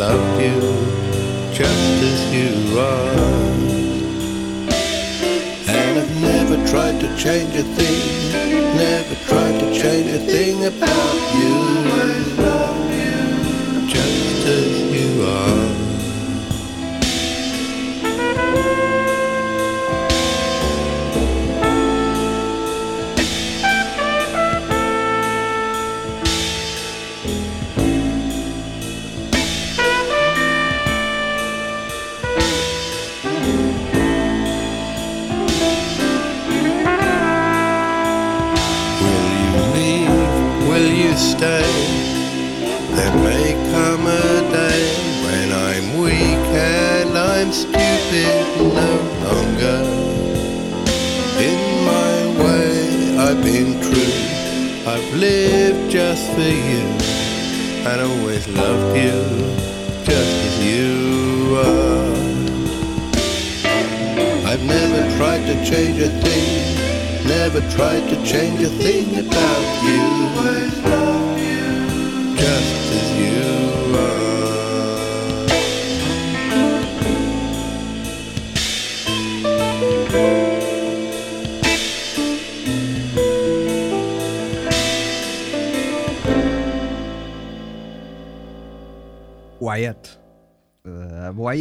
[0.00, 0.60] I've loved you
[1.52, 3.10] just as you are.
[5.66, 11.34] And I've never tried to change a thing, never tried to change a thing about
[11.34, 11.97] you.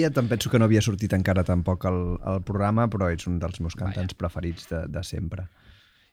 [0.08, 3.40] Wyatt em penso que no havia sortit encara tampoc al, al programa, però és un
[3.42, 4.20] dels meus cantants Vaya.
[4.22, 5.48] preferits de, de sempre.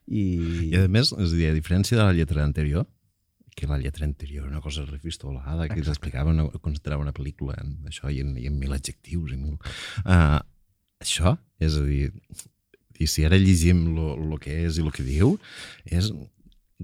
[0.07, 0.25] I...
[0.73, 2.85] I a més, és a dir, a diferència de la lletra anterior,
[3.55, 7.87] que la lletra anterior era una cosa refistolada, que t'explicava, una, considerava una pel·lícula en
[7.87, 9.55] això i en, i en mil adjectius i mil...
[10.03, 10.41] Uh,
[10.99, 12.09] això, és a dir,
[12.99, 15.37] i si ara llegim el que és i el que diu,
[15.87, 16.11] és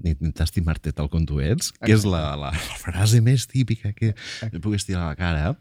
[0.00, 4.14] intentar estimar-te tal com tu ets, que és la, la, la frase més típica que
[4.48, 5.52] et puguis tirar a la cara.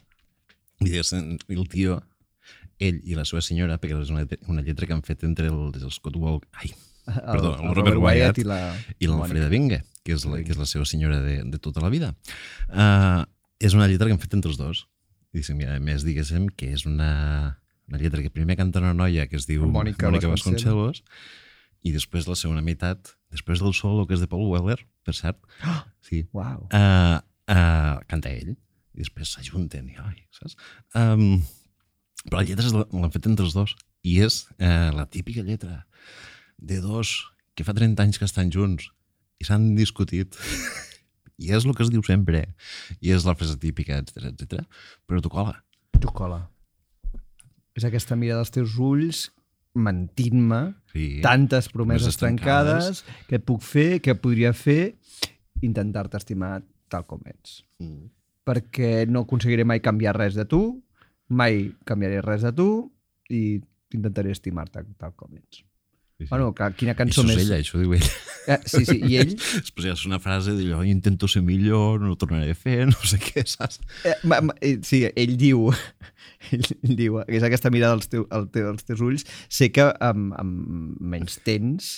[0.85, 1.99] I el tio,
[2.81, 5.69] ell i la seva senyora, perquè és una, una lletra que han fet entre el,
[5.77, 6.47] el Scott Walk...
[6.61, 6.71] Ai,
[7.07, 8.59] el, perdó, el, el Robert Wyatt i la,
[8.99, 11.91] i l'Alfreda Binge, que és, la, que és la seva senyora de, de tota la
[11.93, 12.13] vida.
[12.69, 13.23] Uh,
[13.61, 14.85] és una lletra que han fet entre els dos.
[15.37, 17.11] I a més, diguéssim, que és una,
[17.87, 21.05] una lletra que primer canta una noia que es diu Mònica, Mònica Vasconcelos.
[21.81, 25.39] I després la segona meitat, després del solo, que és de Paul Weller, per cert,
[26.05, 26.67] sí, Uau.
[26.67, 28.53] uh, uh, canta ell
[28.95, 30.57] i després s'ajunten i ai, saps?
[30.97, 31.41] Um,
[32.27, 33.75] però la lletra l'han fet entre els dos
[34.05, 35.83] i és uh, la típica lletra
[36.61, 37.15] de dos
[37.55, 38.89] que fa 30 anys que estan junts
[39.41, 40.35] i s'han discutit
[41.41, 42.43] i és el que es diu sempre
[43.01, 44.65] i és la frase típica, etc etc.
[45.09, 45.55] però t'ho cola.
[46.01, 46.43] Tu cola.
[47.77, 49.29] És aquesta mirada dels teus ulls
[49.73, 51.21] mentint-me Sí.
[51.23, 53.01] tantes promeses Promeses trencades.
[53.01, 54.97] trencades que et puc fer, que podria fer
[55.63, 56.61] intentar-te estimar
[56.91, 57.61] tal com ets.
[57.79, 58.09] Mm.
[58.47, 60.61] Perquè no aconseguiré mai canviar res de tu,
[61.29, 62.69] mai canviaré res de tu
[63.31, 63.59] i
[63.95, 65.61] intentaré estimar-te tal com ets.
[66.21, 66.29] Sí, sí.
[66.29, 67.47] Bueno, que, quina cançó això és més...
[67.47, 68.07] ella, això ho diu ell.
[68.45, 69.31] Eh, sí, sí, i ell...
[69.61, 73.09] Després ja és una frase d'allò, intento ser millor, no ho tornaré a fer, no
[73.09, 73.81] sé què, saps?
[74.05, 75.71] Eh, ma, ma, eh, sí, ell diu,
[76.53, 79.87] ell, ell diu, és aquesta mirada als, teu, al teu, als teus ulls, sé que
[79.97, 81.93] amb, amb menys temps,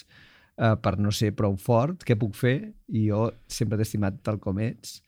[0.56, 2.58] eh, per no ser prou fort, què puc fer?
[2.96, 5.02] I jo sempre t'he estimat tal com ets.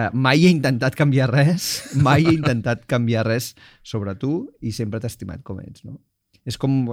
[0.00, 1.68] Eh, mai he intentat canviar res,
[2.06, 3.52] mai he intentat canviar res
[3.84, 5.98] sobre tu i sempre t'he estimat com ets, no?
[6.48, 6.88] És com,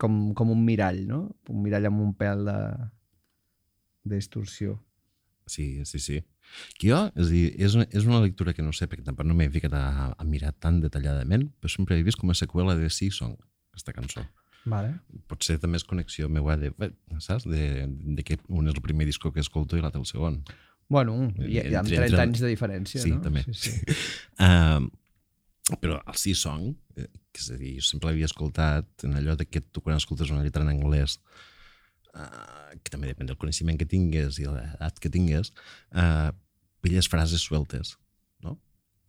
[0.00, 1.20] com, com un mirall, no?
[1.52, 2.58] Un mirall amb un pèl de,
[4.08, 4.78] de distorsió.
[5.46, 6.18] Sí, sí, sí.
[6.80, 9.36] Que jo, és dir, és una, és una lectura que no sé, perquè tampoc no
[9.36, 9.84] m'he ficat a,
[10.16, 13.36] a mirar tan detalladament, però sempre he vist com a seqüela de Sea Song,
[13.70, 14.24] aquesta cançó.
[14.68, 14.96] Vale.
[15.30, 16.72] Potser també és connexió meva de,
[17.24, 17.46] saps?
[17.48, 20.42] De, de que un és el primer disco que escolto i l'altre el segon.
[20.88, 23.20] Bueno, hi, hi ha Entre- 30 entre- anys de diferència, Sí, no?
[23.20, 23.42] també.
[23.52, 23.80] Sí, sí.
[24.38, 24.86] Uh,
[25.82, 29.34] però el Sea Song, eh, que és a dir, jo sempre l'havia escoltat en allò
[29.36, 31.18] de que tu quan escoltes una lletra en anglès
[32.14, 35.50] uh, que també depèn del coneixement que tingues i l'edat que tingues,
[35.92, 36.30] uh,
[36.80, 37.96] pilles frases sueltes,
[38.40, 38.56] no?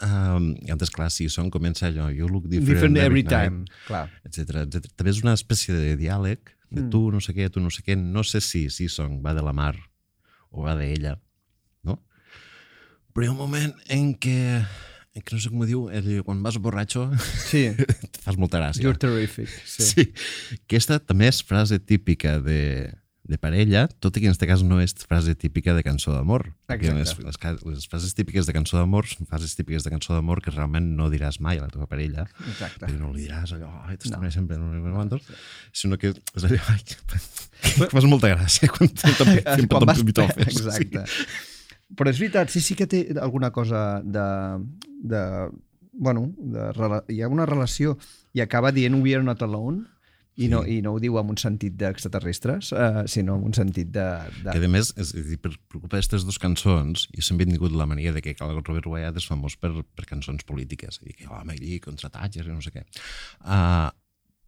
[0.03, 3.63] Um, I antes, clar, Sea Song comença allò, you look different, Different every night, time,
[3.87, 4.07] clar.
[4.25, 4.91] etc etc.
[4.99, 6.39] També és una espècie de diàleg
[6.71, 6.89] de Mm.
[6.91, 9.41] tu no sé què, tu no sé què, no sé si Sea Song va de
[9.45, 9.75] la mar
[10.51, 11.15] o va d'ella?
[13.19, 14.37] Però hi ha un moment en què,
[15.11, 17.65] en què no sé com ho diu, ell, quan vas borratxo Sí,
[18.07, 18.79] et fas molta gràcia.
[18.85, 19.51] you're terrific.
[19.67, 19.83] Sí.
[19.89, 20.05] Sí.
[20.61, 22.61] Aquesta també és frase típica de,
[23.27, 26.47] de parella, tot i que en aquest cas no és frase típica de cançó d'amor.
[26.71, 27.35] Les, les,
[27.67, 31.09] les frases típiques de cançó d'amor són frases típiques de cançó d'amor que realment no
[31.11, 32.85] diràs mai a la teva parella, Exacte.
[32.85, 34.37] perquè no li diràs allò, ai, t'estimaré No.
[34.39, 35.19] sempre, no, no, no, no,
[35.75, 37.21] sinó que és allò, ai, que,
[37.83, 40.05] que fas molta gràcia quan t'invitem Quan vas...
[40.07, 40.53] pitofes.
[40.55, 41.03] Exacte.
[41.97, 44.27] Però és veritat, sí, sí que té alguna cosa de...
[45.01, 45.23] de
[45.99, 47.97] bueno, de, hi ha una relació
[48.31, 49.83] i acaba dient we are not alone
[50.39, 53.89] i no, i no ho diu amb un sentit d'extraterrestres, uh, sinó amb un sentit
[53.91, 54.05] de...
[54.37, 54.53] de...
[54.53, 57.87] Que a més, és a dir, per preocupar aquestes dues cançons, sempre he tingut la
[57.89, 61.57] mania de que el Robert Wyatt és famós per, per cançons polítiques, i que home,
[61.57, 62.85] allí, contra Thatcher i no sé què.
[63.43, 63.89] Uh,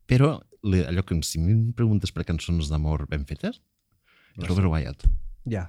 [0.07, 3.59] però allò que si em preguntes per cançons d'amor ben fetes,
[4.37, 5.07] és Robert Wyatt.
[5.51, 5.67] Ja.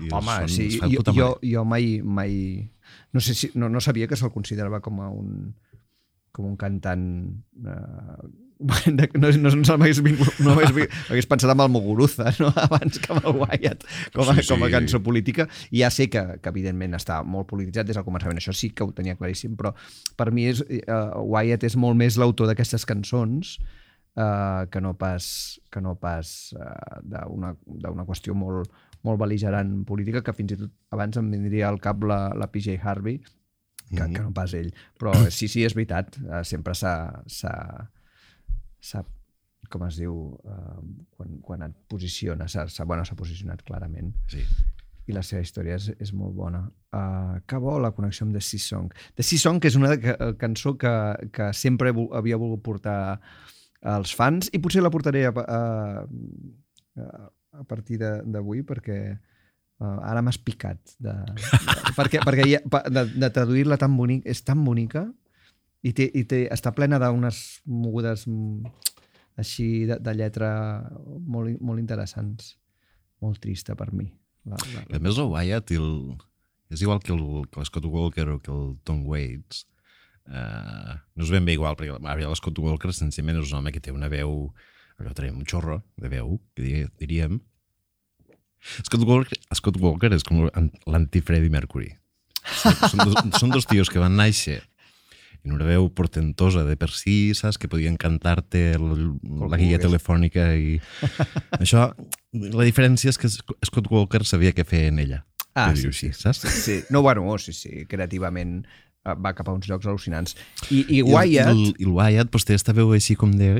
[0.00, 2.32] I Home, són- sí, jo, jo, jo mai, mai...
[3.14, 5.54] No, sé si, no, no sabia que se'l considerava com a un
[6.34, 7.04] com un cantant
[7.62, 8.24] eh,
[8.90, 12.48] no, no, no m'hagués no m'hagués, vingut- hagués pensat amb el Muguruza no?
[12.64, 14.48] abans que amb el Wyatt com a, Sí, sí.
[14.50, 18.06] com a cançó política i ja sé que, que evidentment està molt polititzat des del
[18.06, 19.74] començament, això sí que ho tenia claríssim però
[20.18, 23.58] per mi és, uh, Wyatt és molt més l'autor d'aquestes cançons
[24.16, 28.70] uh, que no pas, que no pas uh, d'una qüestió molt,
[29.04, 32.78] molt beligerant política, que fins i tot abans em vindria al cap la, la PJ
[32.82, 34.12] Harvey, que, Mhm.
[34.14, 34.72] que no pas ell.
[34.98, 37.22] Però sí, sí, és veritat, uh, sempre s'ha...
[39.70, 40.12] com es diu,
[40.44, 40.80] uh,
[41.16, 44.42] quan, quan et posiciona, s'ha bueno, posicionat clarament Sí.
[45.08, 46.60] i la seva història és, és molt bona.
[46.94, 48.92] Uh, que bo la connexió amb The Sea Song.
[49.16, 50.92] The Sea Song, que és una ca- cançó que,
[51.32, 53.20] que sempre havia volgut portar
[53.84, 55.60] als fans i potser la portaré a, a,
[56.96, 57.06] a,
[57.60, 58.98] a partir de- d'avui perquè
[59.74, 60.78] Uh, ara m'has picat.
[61.02, 61.58] De, de,
[61.98, 65.00] perquè perquè ja, pa- de, de traduir-la tan bonic, és tan bonica
[65.82, 68.70] i, té, i té, està plena d'unes mogudes mm,
[69.42, 70.52] així de, de lletra
[71.26, 72.52] molt, molt interessants.
[73.20, 74.06] Molt trista per mi.
[74.46, 75.90] La, la, A més, el Wyatt el...
[76.70, 79.64] és igual que el, que l'Scott Walker o que el Tom Waits.
[80.24, 83.72] Uh, no és ben bé igual, perquè a veure, l'Scott Walker senzillament és un home
[83.74, 84.48] que té una veu,
[85.00, 87.40] allò tenim un xorro de veu, que di- diríem.
[88.84, 90.46] Scott Walker, Scott Walker és com
[90.88, 91.90] l'anti-Freddie Mercury.
[92.44, 94.62] Són, són, dos, són dos tios que van néixer
[95.44, 97.58] en una veu portentosa de per si, saps?
[97.60, 100.78] Que podien cantar-te la guia telefònica i
[101.60, 101.90] això,
[102.32, 105.20] la diferència és que Scott Walker sabia què fer en ella.
[105.54, 106.40] Ah, sí, sí, així, saps?
[106.64, 106.80] sí.
[106.90, 110.36] No, bueno, sí, sí, creativament eh, va cap a uns llocs al·lucinants.
[110.70, 113.52] I, i Wyatt I el, i el Wyatt pues, té esta veu així com de...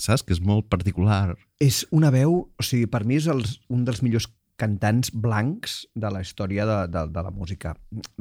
[0.00, 0.24] Saps?
[0.26, 1.36] Que és molt particular.
[1.60, 4.28] és una veu, o sigui, per mi és els, un dels millors
[4.60, 7.74] cantants blancs de la història de, de, de la música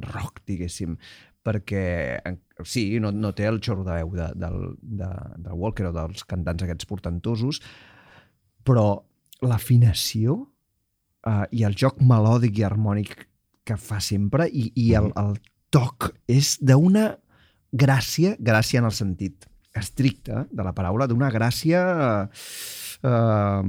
[0.03, 0.97] rock, diguéssim,
[1.45, 2.19] perquè
[2.65, 5.11] sí, no, no té el xorro de veu de, del, de,
[5.45, 7.61] del Walker o dels cantants aquests portentosos,
[8.65, 8.88] però
[9.45, 13.28] l'afinació uh, i el joc melòdic i harmònic
[13.65, 15.36] que fa sempre i, i el, el
[15.76, 17.09] toc és d'una
[17.76, 21.82] gràcia, gràcia en el sentit estricte de la paraula, d'una gràcia
[23.03, 23.63] eh,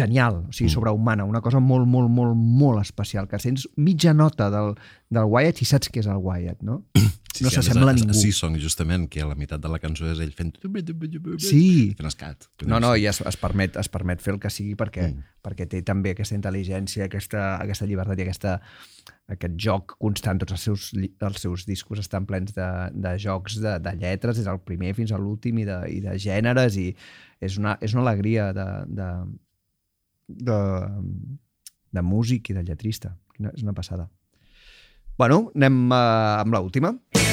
[0.00, 0.74] genial, o sigui, Mm.
[0.74, 4.74] sobrehumana, una cosa molt, molt, molt, molt especial, que sents mitja nota del,
[5.10, 6.84] del Wyatt i saps què és el Wyatt, no?
[7.30, 8.12] Sí, No sí, a s'assembla a ningú.
[8.12, 10.56] Sí, Song, justament, que a la meitat de la cançó és ell fent...
[11.38, 11.94] Sí.
[11.96, 12.48] Fent escat.
[12.66, 15.38] No, no, i es, es, permet, es permet fer el que sigui perquè, mm.
[15.46, 18.56] perquè té també aquesta intel·ligència, aquesta, aquesta llibertat i aquesta,
[19.34, 20.40] aquest joc constant.
[20.42, 24.48] Tots els seus, els seus discos estan plens de, de jocs, de, de lletres, des
[24.48, 26.90] del primer fins a l'últim, i, de, i de gèneres, i
[27.40, 28.68] és una, és una alegria de,
[29.00, 29.10] de,
[30.50, 30.60] de,
[31.96, 33.14] de músic i de lletrista.
[33.54, 34.10] És una passada.
[35.20, 36.96] Bueno, anem uh, amb l'última.
[37.16, 37.29] Hello,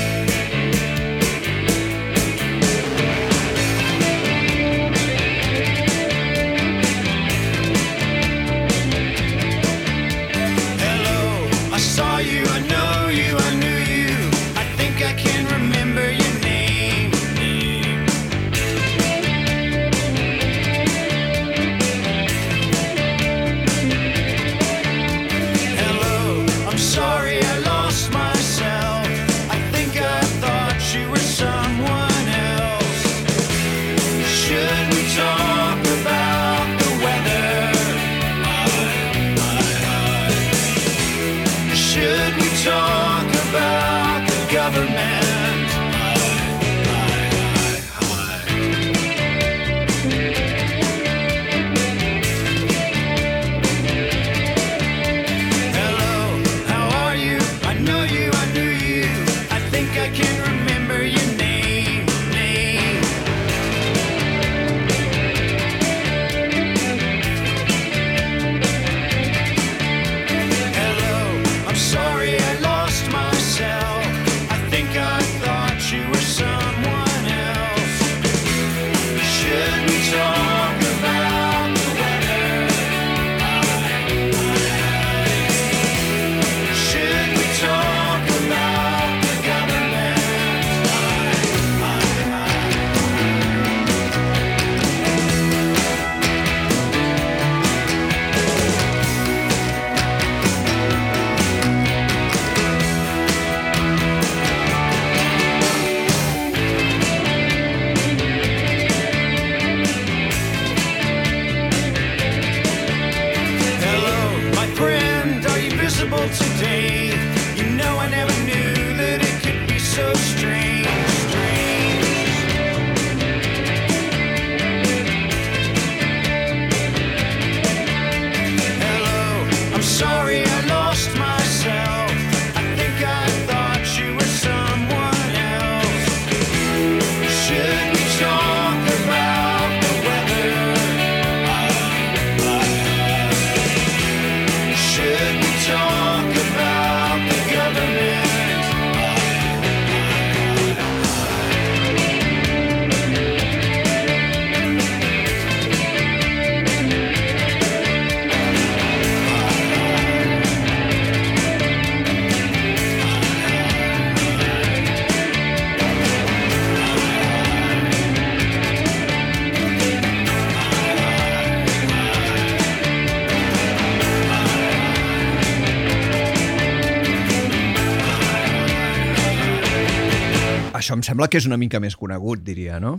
[180.87, 182.93] Això em sembla que és una mica més conegut, diria, no?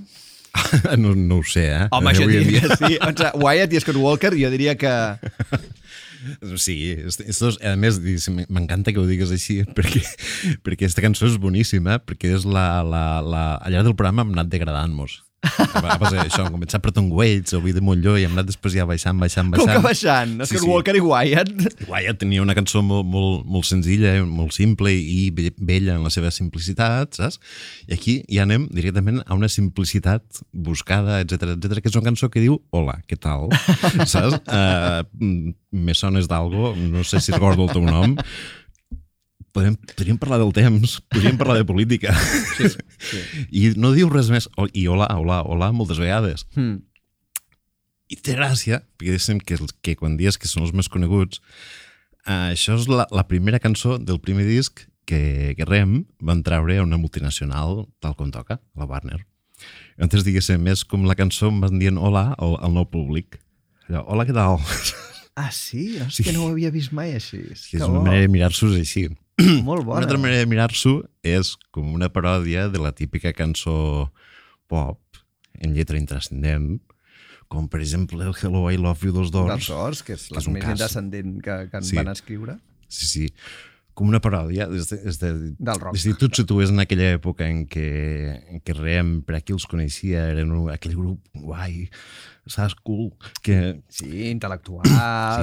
[1.01, 1.87] no, no ho sé, eh?
[1.97, 2.99] Home, jo diria dia- sí.
[3.41, 4.93] Wyatt i Scott Walker, jo diria que...
[6.59, 8.01] Sí, est- estos, a més,
[8.51, 10.03] m'encanta que ho digues així, perquè,
[10.67, 14.35] perquè aquesta cançó és boníssima, perquè és la, la, la, al llarg del programa hem
[14.35, 15.21] anat degradant-nos.
[15.49, 18.75] Va passar això, hem començat per Tom Waits, o de Montlló, i hem anat després
[18.75, 19.77] ja baixant, baixant, Com baixant.
[19.79, 20.33] que baixant?
[20.51, 21.53] Scott Walker i Wyatt...
[21.87, 26.33] Wyatt tenia una cançó molt, molt, molt senzilla, molt simple i bella en la seva
[26.35, 27.39] simplicitat, saps?
[27.87, 32.31] I aquí ja anem directament a una simplicitat buscada, etc etc que és una cançó
[32.33, 33.49] que diu Hola, què tal?
[34.05, 34.43] saps?
[34.59, 35.05] Uh,
[35.71, 38.15] me sones d'algo, no sé si recordo el teu nom.
[39.59, 42.15] Podríem, podríem parlar del temps, podríem parlar de política.
[42.55, 42.69] Sí,
[43.03, 43.23] sí.
[43.51, 44.47] I no diu res més.
[44.71, 46.47] I hola, hola, hola, moltes vegades.
[46.55, 46.85] Hmm.
[48.09, 51.43] I té gràcia, perquè diguéssim que, que quan dius que són els més coneguts,
[52.23, 56.79] eh, això és la, la primera cançó del primer disc que, que Rem van treure
[56.79, 59.25] a una multinacional tal com toca, la Warner.
[59.99, 63.41] Antes, diguéssim, és com la cançó em van dient hola al, al nou públic.
[63.89, 64.61] Allò, hola, què tal?
[65.39, 66.01] Ah, sí?
[66.03, 67.45] Hòstia, no ho havia vist mai així.
[67.47, 69.05] Que és una manera de mirar-s'ho així.
[69.69, 70.01] Molt bona.
[70.01, 74.11] Una altra manera de mirar-s'ho és com una paròdia de la típica cançó
[74.69, 75.01] pop
[75.63, 76.81] en lletra intrascendent,
[77.49, 79.55] com per exemple el Hello, I Love You dels Doors.
[79.55, 80.75] Dels Doors, que és la més cas.
[80.77, 81.97] intrascendent que, que en Sí.
[81.97, 82.59] van escriure.
[82.89, 83.27] Sí, sí.
[83.99, 84.69] Com una paròdia.
[84.71, 85.97] És de, és de, Del rock.
[85.99, 87.87] És dir, tu et situes en aquella època en què,
[88.53, 91.89] en què Rem, per a qui els coneixia, eren un, aquell grup guai,
[92.47, 93.09] saps, cool,
[93.43, 93.81] que...
[93.91, 94.87] Sí, intel·lectual,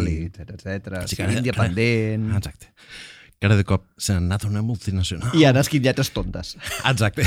[0.06, 0.30] Sí.
[0.32, 1.04] etc.
[1.10, 2.32] Sí, Sí, ara- independent.
[2.38, 2.72] Exacte.
[3.46, 5.36] Que ara de cop s'han anat a una multinacional.
[5.38, 6.56] I han escrit lletres tontes.
[6.90, 7.22] Exacte.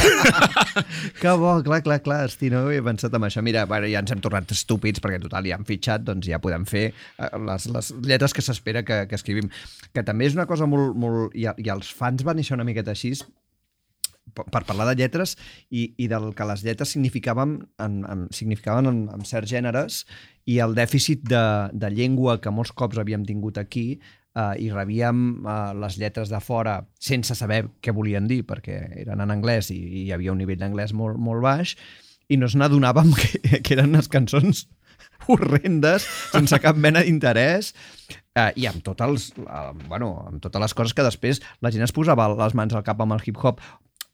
[1.20, 3.38] que bo, clar, clar, clar, hosti, no havia pensat en això.
[3.46, 6.66] Mira, bueno, ja ens hem tornat estúpids perquè total ja han fitxat, doncs ja podem
[6.66, 9.46] fer eh, les, les lletres que s'espera que, que escrivim.
[9.94, 10.98] Que també és una cosa molt...
[10.98, 13.14] molt i, i els fans van néixer una miqueta així,
[14.34, 15.36] per parlar de lletres
[15.70, 20.02] i, i del que les lletres significaven en, en, significaven en, en certs gèneres
[20.50, 24.00] i el dèficit de, de llengua que molts cops havíem tingut aquí
[24.38, 29.24] eh, i rebíem eh, les lletres de fora sense saber què volien dir perquè eren
[29.24, 31.74] en anglès i, i hi havia un nivell d'anglès molt, molt baix
[32.28, 34.66] i no ens n'adonàvem que, que eren unes cançons
[35.28, 37.72] horrendes, sense cap mena d'interès,
[38.38, 41.84] eh, i amb, tot els, eh, bueno, amb totes les coses que després la gent
[41.84, 43.60] es posava les mans al cap amb el hip-hop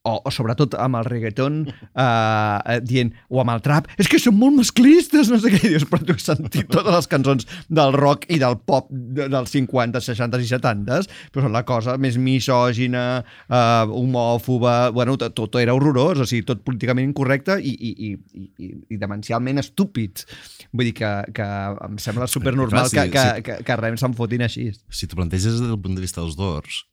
[0.04, 4.20] o, o sobretot amb el reggaeton eh, eh, dient, o amb el trap és que
[4.20, 7.96] són molt masclistes, no sé què dius, però tu has sentit totes les cançons del
[7.96, 11.00] rock i del pop de, dels 50, 60 i 70
[11.32, 16.44] però són la cosa més misògina eh, homòfoba, bueno, tot, tot era horrorós, o sigui,
[16.48, 20.28] tot políticament incorrecte i, i, i, i, i, demencialment estúpids
[20.72, 21.50] vull dir que, que
[21.88, 23.46] em sembla supernormal Clar, que, que, sí.
[23.46, 26.36] que, que Rem se'n fotin així Si t'ho planteges des del punt de vista dels
[26.38, 26.84] Doors,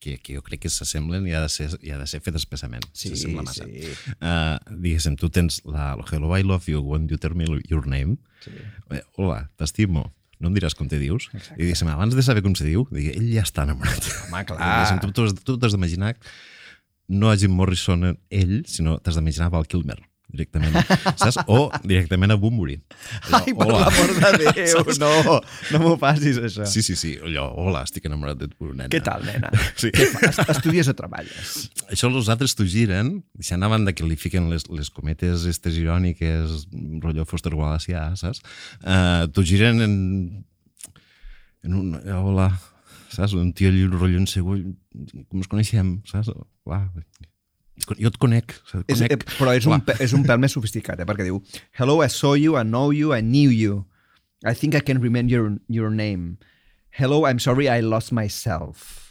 [0.00, 2.36] que, que jo crec que s'assemblen i ha de ser, i ha de ser fet
[2.38, 2.84] especialment.
[2.92, 3.66] Sí, s'assembla massa.
[3.68, 3.94] sí.
[4.18, 7.86] Uh, diguéssim, tu tens la el Hello, I love you when you tell me your
[7.86, 8.18] name.
[8.44, 8.54] Sí.
[8.90, 10.10] Eh, hola, t'estimo.
[10.40, 11.30] No em diràs com te dius.
[11.32, 11.56] Exacte.
[11.56, 14.10] I diguéssim, abans de saber com se diu, digui, ell ja està enamorat.
[14.26, 15.00] Home, clar.
[15.06, 16.16] Tu t'has d'imaginar
[17.08, 20.74] no a Jim Morrison ell, sinó t'has d'imaginar Val Kilmer directament,
[21.16, 21.38] saps?
[21.46, 22.76] O directament a Bumburi.
[23.36, 25.38] Ai, per l'amor de Déu, no,
[25.72, 26.66] no m'ho facis, això.
[26.68, 28.90] Sí, sí, sí, allò, hola, estic enamorat de tu, nena.
[28.92, 29.52] Què tal, nena?
[29.80, 29.90] Sí.
[29.94, 30.38] Què fas?
[30.56, 31.54] Estudies o treballes?
[31.92, 35.76] Això els altres t'ho giren, deixant a banda que li fiquen les, les cometes estes
[35.78, 36.66] iròniques,
[37.04, 38.42] rotllo Foster Wallace, ja, saps?
[38.80, 39.94] Uh, t'ho giren en,
[41.66, 41.94] en un...
[42.16, 42.50] Hola,
[43.12, 43.36] saps?
[43.38, 44.58] Un tio rotllo insegur,
[45.28, 46.32] com ens coneixem, saps?
[46.66, 46.88] Uah,
[47.98, 48.54] jo et conec?
[48.88, 49.12] És, conec.
[49.12, 51.06] eh, però és un, és un pèl més sofisticat, eh?
[51.08, 51.42] perquè diu
[51.78, 53.84] Hello, I saw you, I know you, I knew you.
[54.44, 56.38] I think I can remember your, your name.
[56.90, 59.02] Hello, I'm sorry, I lost myself.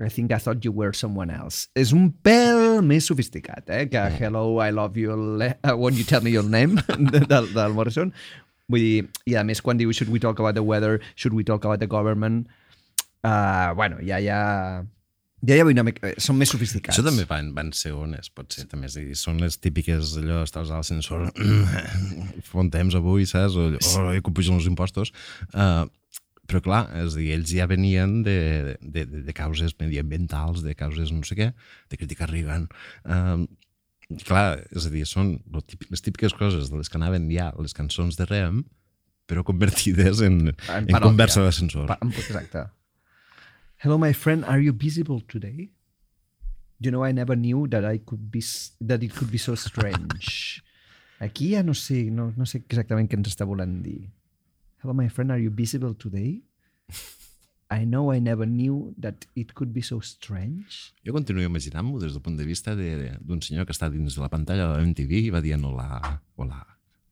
[0.00, 1.68] I think I thought you were someone else.
[1.76, 3.84] És un pèl més sofisticat, eh?
[3.92, 6.80] que Hello, I love you, uh, won't you tell me your name,
[7.12, 8.12] de- del, del Morrison.
[8.70, 11.44] Vull dir, i a més quan diu should we talk about the weather, should we
[11.44, 12.46] talk about the government,
[13.26, 14.40] uh, bueno, ja, ja,
[15.46, 16.12] ja hi ha una mica...
[16.20, 16.94] Són més sofisticats.
[16.94, 18.90] Això també van, van ser ones, pot ser, també.
[18.90, 21.30] És dir, són les típiques, allò, estàs a l'ascensor,
[22.50, 23.56] fa un temps avui, saps?
[23.56, 25.14] O, oh, que pugen els impostos.
[25.54, 25.86] Uh,
[26.50, 28.36] però clar, és dir, ells ja venien de,
[28.82, 31.52] de, de, de causes mediambientals, de causes no sé què,
[31.92, 32.66] de criticar Reagan.
[33.06, 33.46] Uh,
[34.26, 38.18] clar, és a dir, són les típiques coses de les que anaven ja les cançons
[38.18, 38.64] de Rem,
[39.30, 41.92] però convertides en, en, en conversa d'ascensor.
[42.10, 42.66] Exacte.
[43.80, 44.44] Hello, my friend.
[44.44, 45.70] Are you visible today?
[46.80, 48.42] You know, I never knew that I could be
[48.80, 50.62] that it could be so strange.
[51.20, 54.06] Aquí ja no sé, no, no sé exactament què ens està volent dir.
[54.80, 55.32] Hello, my friend.
[55.32, 56.40] Are you visible today?
[57.70, 60.92] I know I never knew that it could be so strange.
[61.06, 64.20] Jo continuo imaginant-m'ho des del punt de vista de- d'un senyor que està dins de
[64.24, 66.64] la pantalla de la MTV i va dient hola, hola.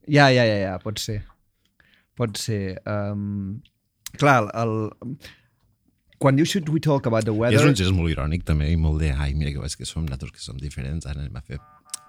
[0.08, 1.20] Ja, ja, ja, ja, pot ser.
[2.16, 2.80] Pot ser.
[2.88, 3.60] Um,
[4.16, 4.74] clar, el,
[6.18, 7.58] quan diu should we talk about the weather...
[7.60, 10.04] és un gest molt irònic també i molt de, ai, mira que veig que som
[10.06, 11.58] nosaltres que som diferents, ara anem a fer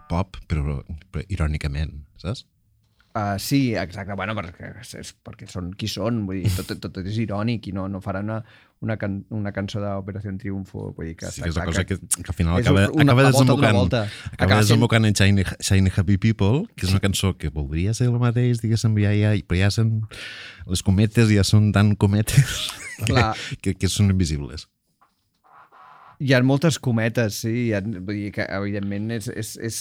[0.09, 0.79] pop, però,
[1.13, 2.45] però irònicament, saps?
[3.17, 4.67] Uh, sí, exacte, bueno, perquè,
[5.01, 7.99] és, perquè són qui són, vull dir, tot, tot, tot és irònic i no, no
[8.05, 8.37] faran una,
[8.85, 11.85] una, can, una cançó d'Operació Triunfo, vull dir que Sí, que és una clar cosa
[11.89, 14.03] que, que al final acaba, una- acaba la desembocant, volta.
[14.05, 17.95] acaba Acaba sent- desembocant en Shiny, Shiny Happy People, que és una cançó que voldria
[17.97, 19.95] ser el mateix, diguéssim, ja, ja, però ja són
[20.69, 22.69] les cometes ja són tan cometes
[23.05, 23.31] Clar.
[23.63, 24.67] que, que són invisibles.
[26.19, 29.77] Hi ha moltes cometes, sí, hi ha, vull dir que evidentment és, és, és,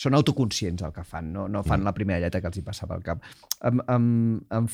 [0.00, 1.84] són autoconscients el que fan, no, no fan Mm.
[1.90, 3.22] la primera lletra que els hi passa pel cap.
[3.68, 4.08] Em, em,
[4.50, 4.68] em,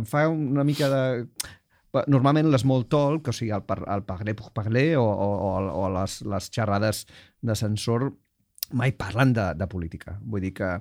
[0.00, 1.04] em fa una mica de...
[2.10, 5.50] Normalment l'small talk, o sigui, el, par, el parler pour parler o, o, o,
[5.84, 7.04] o les, les xerrades
[7.38, 8.08] d'ascensor
[8.74, 10.16] mai parlen de, de política.
[10.24, 10.72] Vull dir que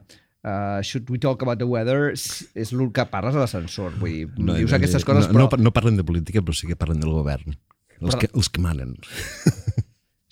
[0.44, 3.96] uh, should we talk about the weather és el que parles a l'ascensor.
[4.00, 5.58] Vull dir, no, dius aquestes coses, no, però...
[5.58, 7.56] no, no parlen de política, però sí que parlen del govern.
[8.00, 8.98] Els, Però- que, els que manen.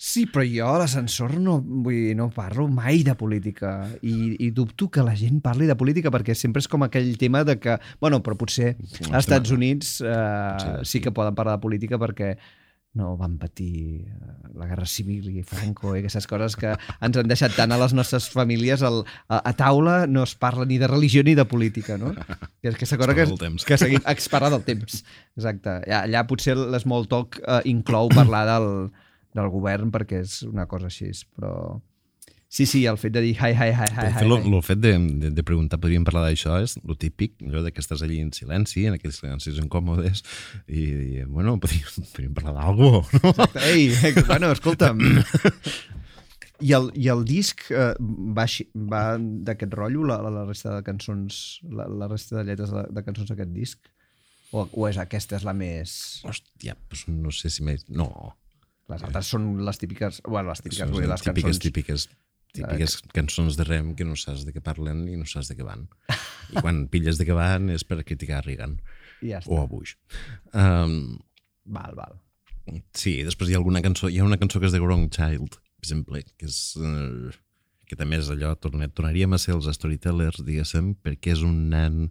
[0.02, 4.48] Sí, però jo a l'ascensor no, vull dir, no parlo mai de política i, i
[4.50, 7.76] dubto que la gent parli de política perquè sempre és com aquell tema de que,
[8.02, 8.72] bueno, però potser
[9.12, 12.32] als Estats Units eh, sí que poden parlar de política perquè
[12.94, 17.30] no van patir eh, la guerra civil i Franco i aquestes coses que ens han
[17.30, 19.00] deixat tant a les nostres famílies el,
[19.32, 22.12] a, a taula no es parla ni de religió ni de política, no?
[22.60, 23.64] Que és aquesta cosa que, temps.
[23.64, 25.00] que seguim, es parla del temps.
[25.38, 25.78] Exacte.
[25.86, 28.68] Allà, allà potser l'small talk eh, inclou parlar del,
[29.32, 31.80] del govern perquè és una cosa així, però...
[32.52, 34.90] Sí, sí, el fet de dir hi, hi, hi, hi, hi, lo fet de,
[35.22, 38.82] de, de preguntar, podríem parlar d'això, és lo típic, allò que estàs allí en silenci,
[38.90, 40.20] en aquells silencis incòmodes,
[40.68, 42.90] i, i bueno, podríem, podríem parlar d'algú,
[43.22, 43.32] no?
[43.70, 45.00] Ei, eh, bueno, escolta'm.
[46.68, 47.94] I el, I el disc eh,
[48.36, 48.44] va,
[48.92, 49.00] va
[49.48, 51.38] d'aquest rotllo, la, la, la resta de cançons,
[51.72, 53.88] la, la resta de lletres de, de cançons d'aquest disc?
[54.52, 55.94] O, o és aquesta és la més...
[56.28, 57.88] Hòstia, pues no sé si més...
[57.88, 58.10] No.
[58.92, 60.20] Les altres són les típiques...
[60.28, 61.64] Bueno, les típiques, Són dir, les típiques, cançons...
[61.64, 62.06] típiques,
[62.52, 65.66] típiques cançons de rem que no saps de què parlen i no saps de què
[65.66, 65.86] van.
[66.52, 68.78] I quan pilles de què van és per criticar Reagan
[69.22, 69.96] I ja o a Bush.
[70.52, 71.16] Um,
[71.64, 72.18] Val, val.
[72.94, 75.56] sí, després hi ha alguna cançó, hi ha una cançó que és de Wrong Child,
[75.56, 76.60] per exemple, que és...
[76.80, 77.32] Uh,
[77.92, 82.06] que també és allò, tornaríem a ser els storytellers, diguéssim, perquè és un nen...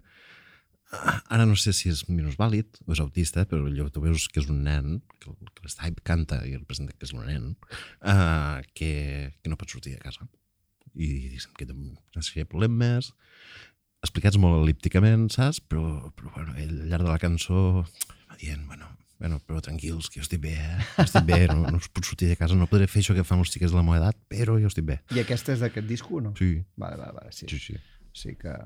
[0.92, 4.42] Ah, Ara no sé si és minusvàlid o és autista, però allò tu veus que
[4.44, 7.52] és un nen, que, que l'Stipe canta i representa que és un nen,
[8.04, 8.92] uh, que,
[9.40, 10.28] que no pot sortir de casa.
[10.92, 13.14] I diguéssim que té una problemes,
[14.04, 15.62] explicats molt elípticament, saps?
[15.64, 18.90] Però, però bueno, ell al llarg de la cançó va dient, bueno,
[19.22, 20.78] bueno, però tranquils, que jo estic bé, eh?
[20.98, 23.26] Jo estic bé, no, no us puc sortir de casa, no podré fer això que
[23.28, 24.98] fan els xiquets de la meva edat, però jo estic bé.
[25.16, 26.34] I aquesta és d'aquest disc o no?
[26.40, 26.56] Sí.
[26.82, 27.48] Vale, vale, vale, sí.
[27.52, 27.78] Sí, sí.
[28.18, 28.58] Sí que...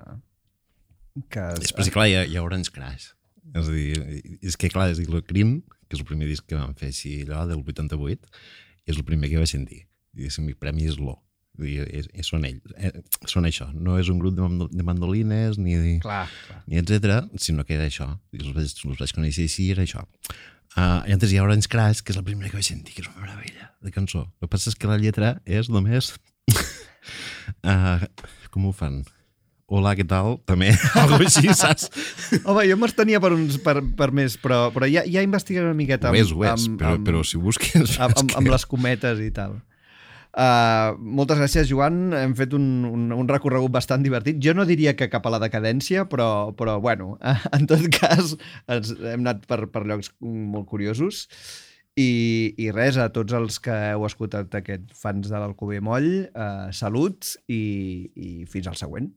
[1.31, 3.11] que Després, clar, hi ha, hi ha Orange Crash.
[3.55, 6.47] És a dir, és que, clar, és dir, el Crim, que és el primer disc
[6.49, 8.31] que vam fer així, allò del 88,
[8.89, 9.85] és el primer que vaig sentir.
[10.15, 11.19] Diguéssim, el premi és l'O.
[11.55, 12.91] És, és, són ells, eh,
[13.31, 13.69] són això.
[13.71, 16.57] No és un grup de, de mandolines ni, Clar, clar.
[16.67, 18.09] ni etc, sinó que era això.
[18.35, 20.03] I els vaig, els vaig conèixer així, era això.
[20.75, 23.05] Uh, I antes hi ha Orange Crash, que és la primera que vaig sentir, que
[23.05, 24.25] és una meravella de cançó.
[24.35, 26.11] El que passa és que la lletra és només...
[27.63, 28.03] uh,
[28.51, 29.05] com ho fan?
[29.65, 30.35] Hola, què tal?
[30.45, 30.69] També,
[31.01, 31.87] algo així, saps?
[32.45, 36.11] Home, jo m'estenia per, uns, per, per més, però, però ja, ja investigaré una miqueta
[36.13, 37.95] Ho és, ho és, però, però si busques...
[37.97, 39.55] amb, amb, que- amb les cometes i tal.
[40.35, 42.11] Uh, moltes gràcies, Joan.
[42.13, 44.37] Hem fet un, un, un recorregut bastant divertit.
[44.43, 47.15] Jo no diria que cap a la decadència, però, però bueno,
[47.55, 48.35] en tot cas,
[48.69, 51.25] ens hem anat per, per llocs molt curiosos.
[51.95, 56.67] I, I res, a tots els que heu escoltat aquest fans de l'Alcover Moll, uh,
[56.75, 57.63] salut i,
[58.13, 59.07] i fins al següent.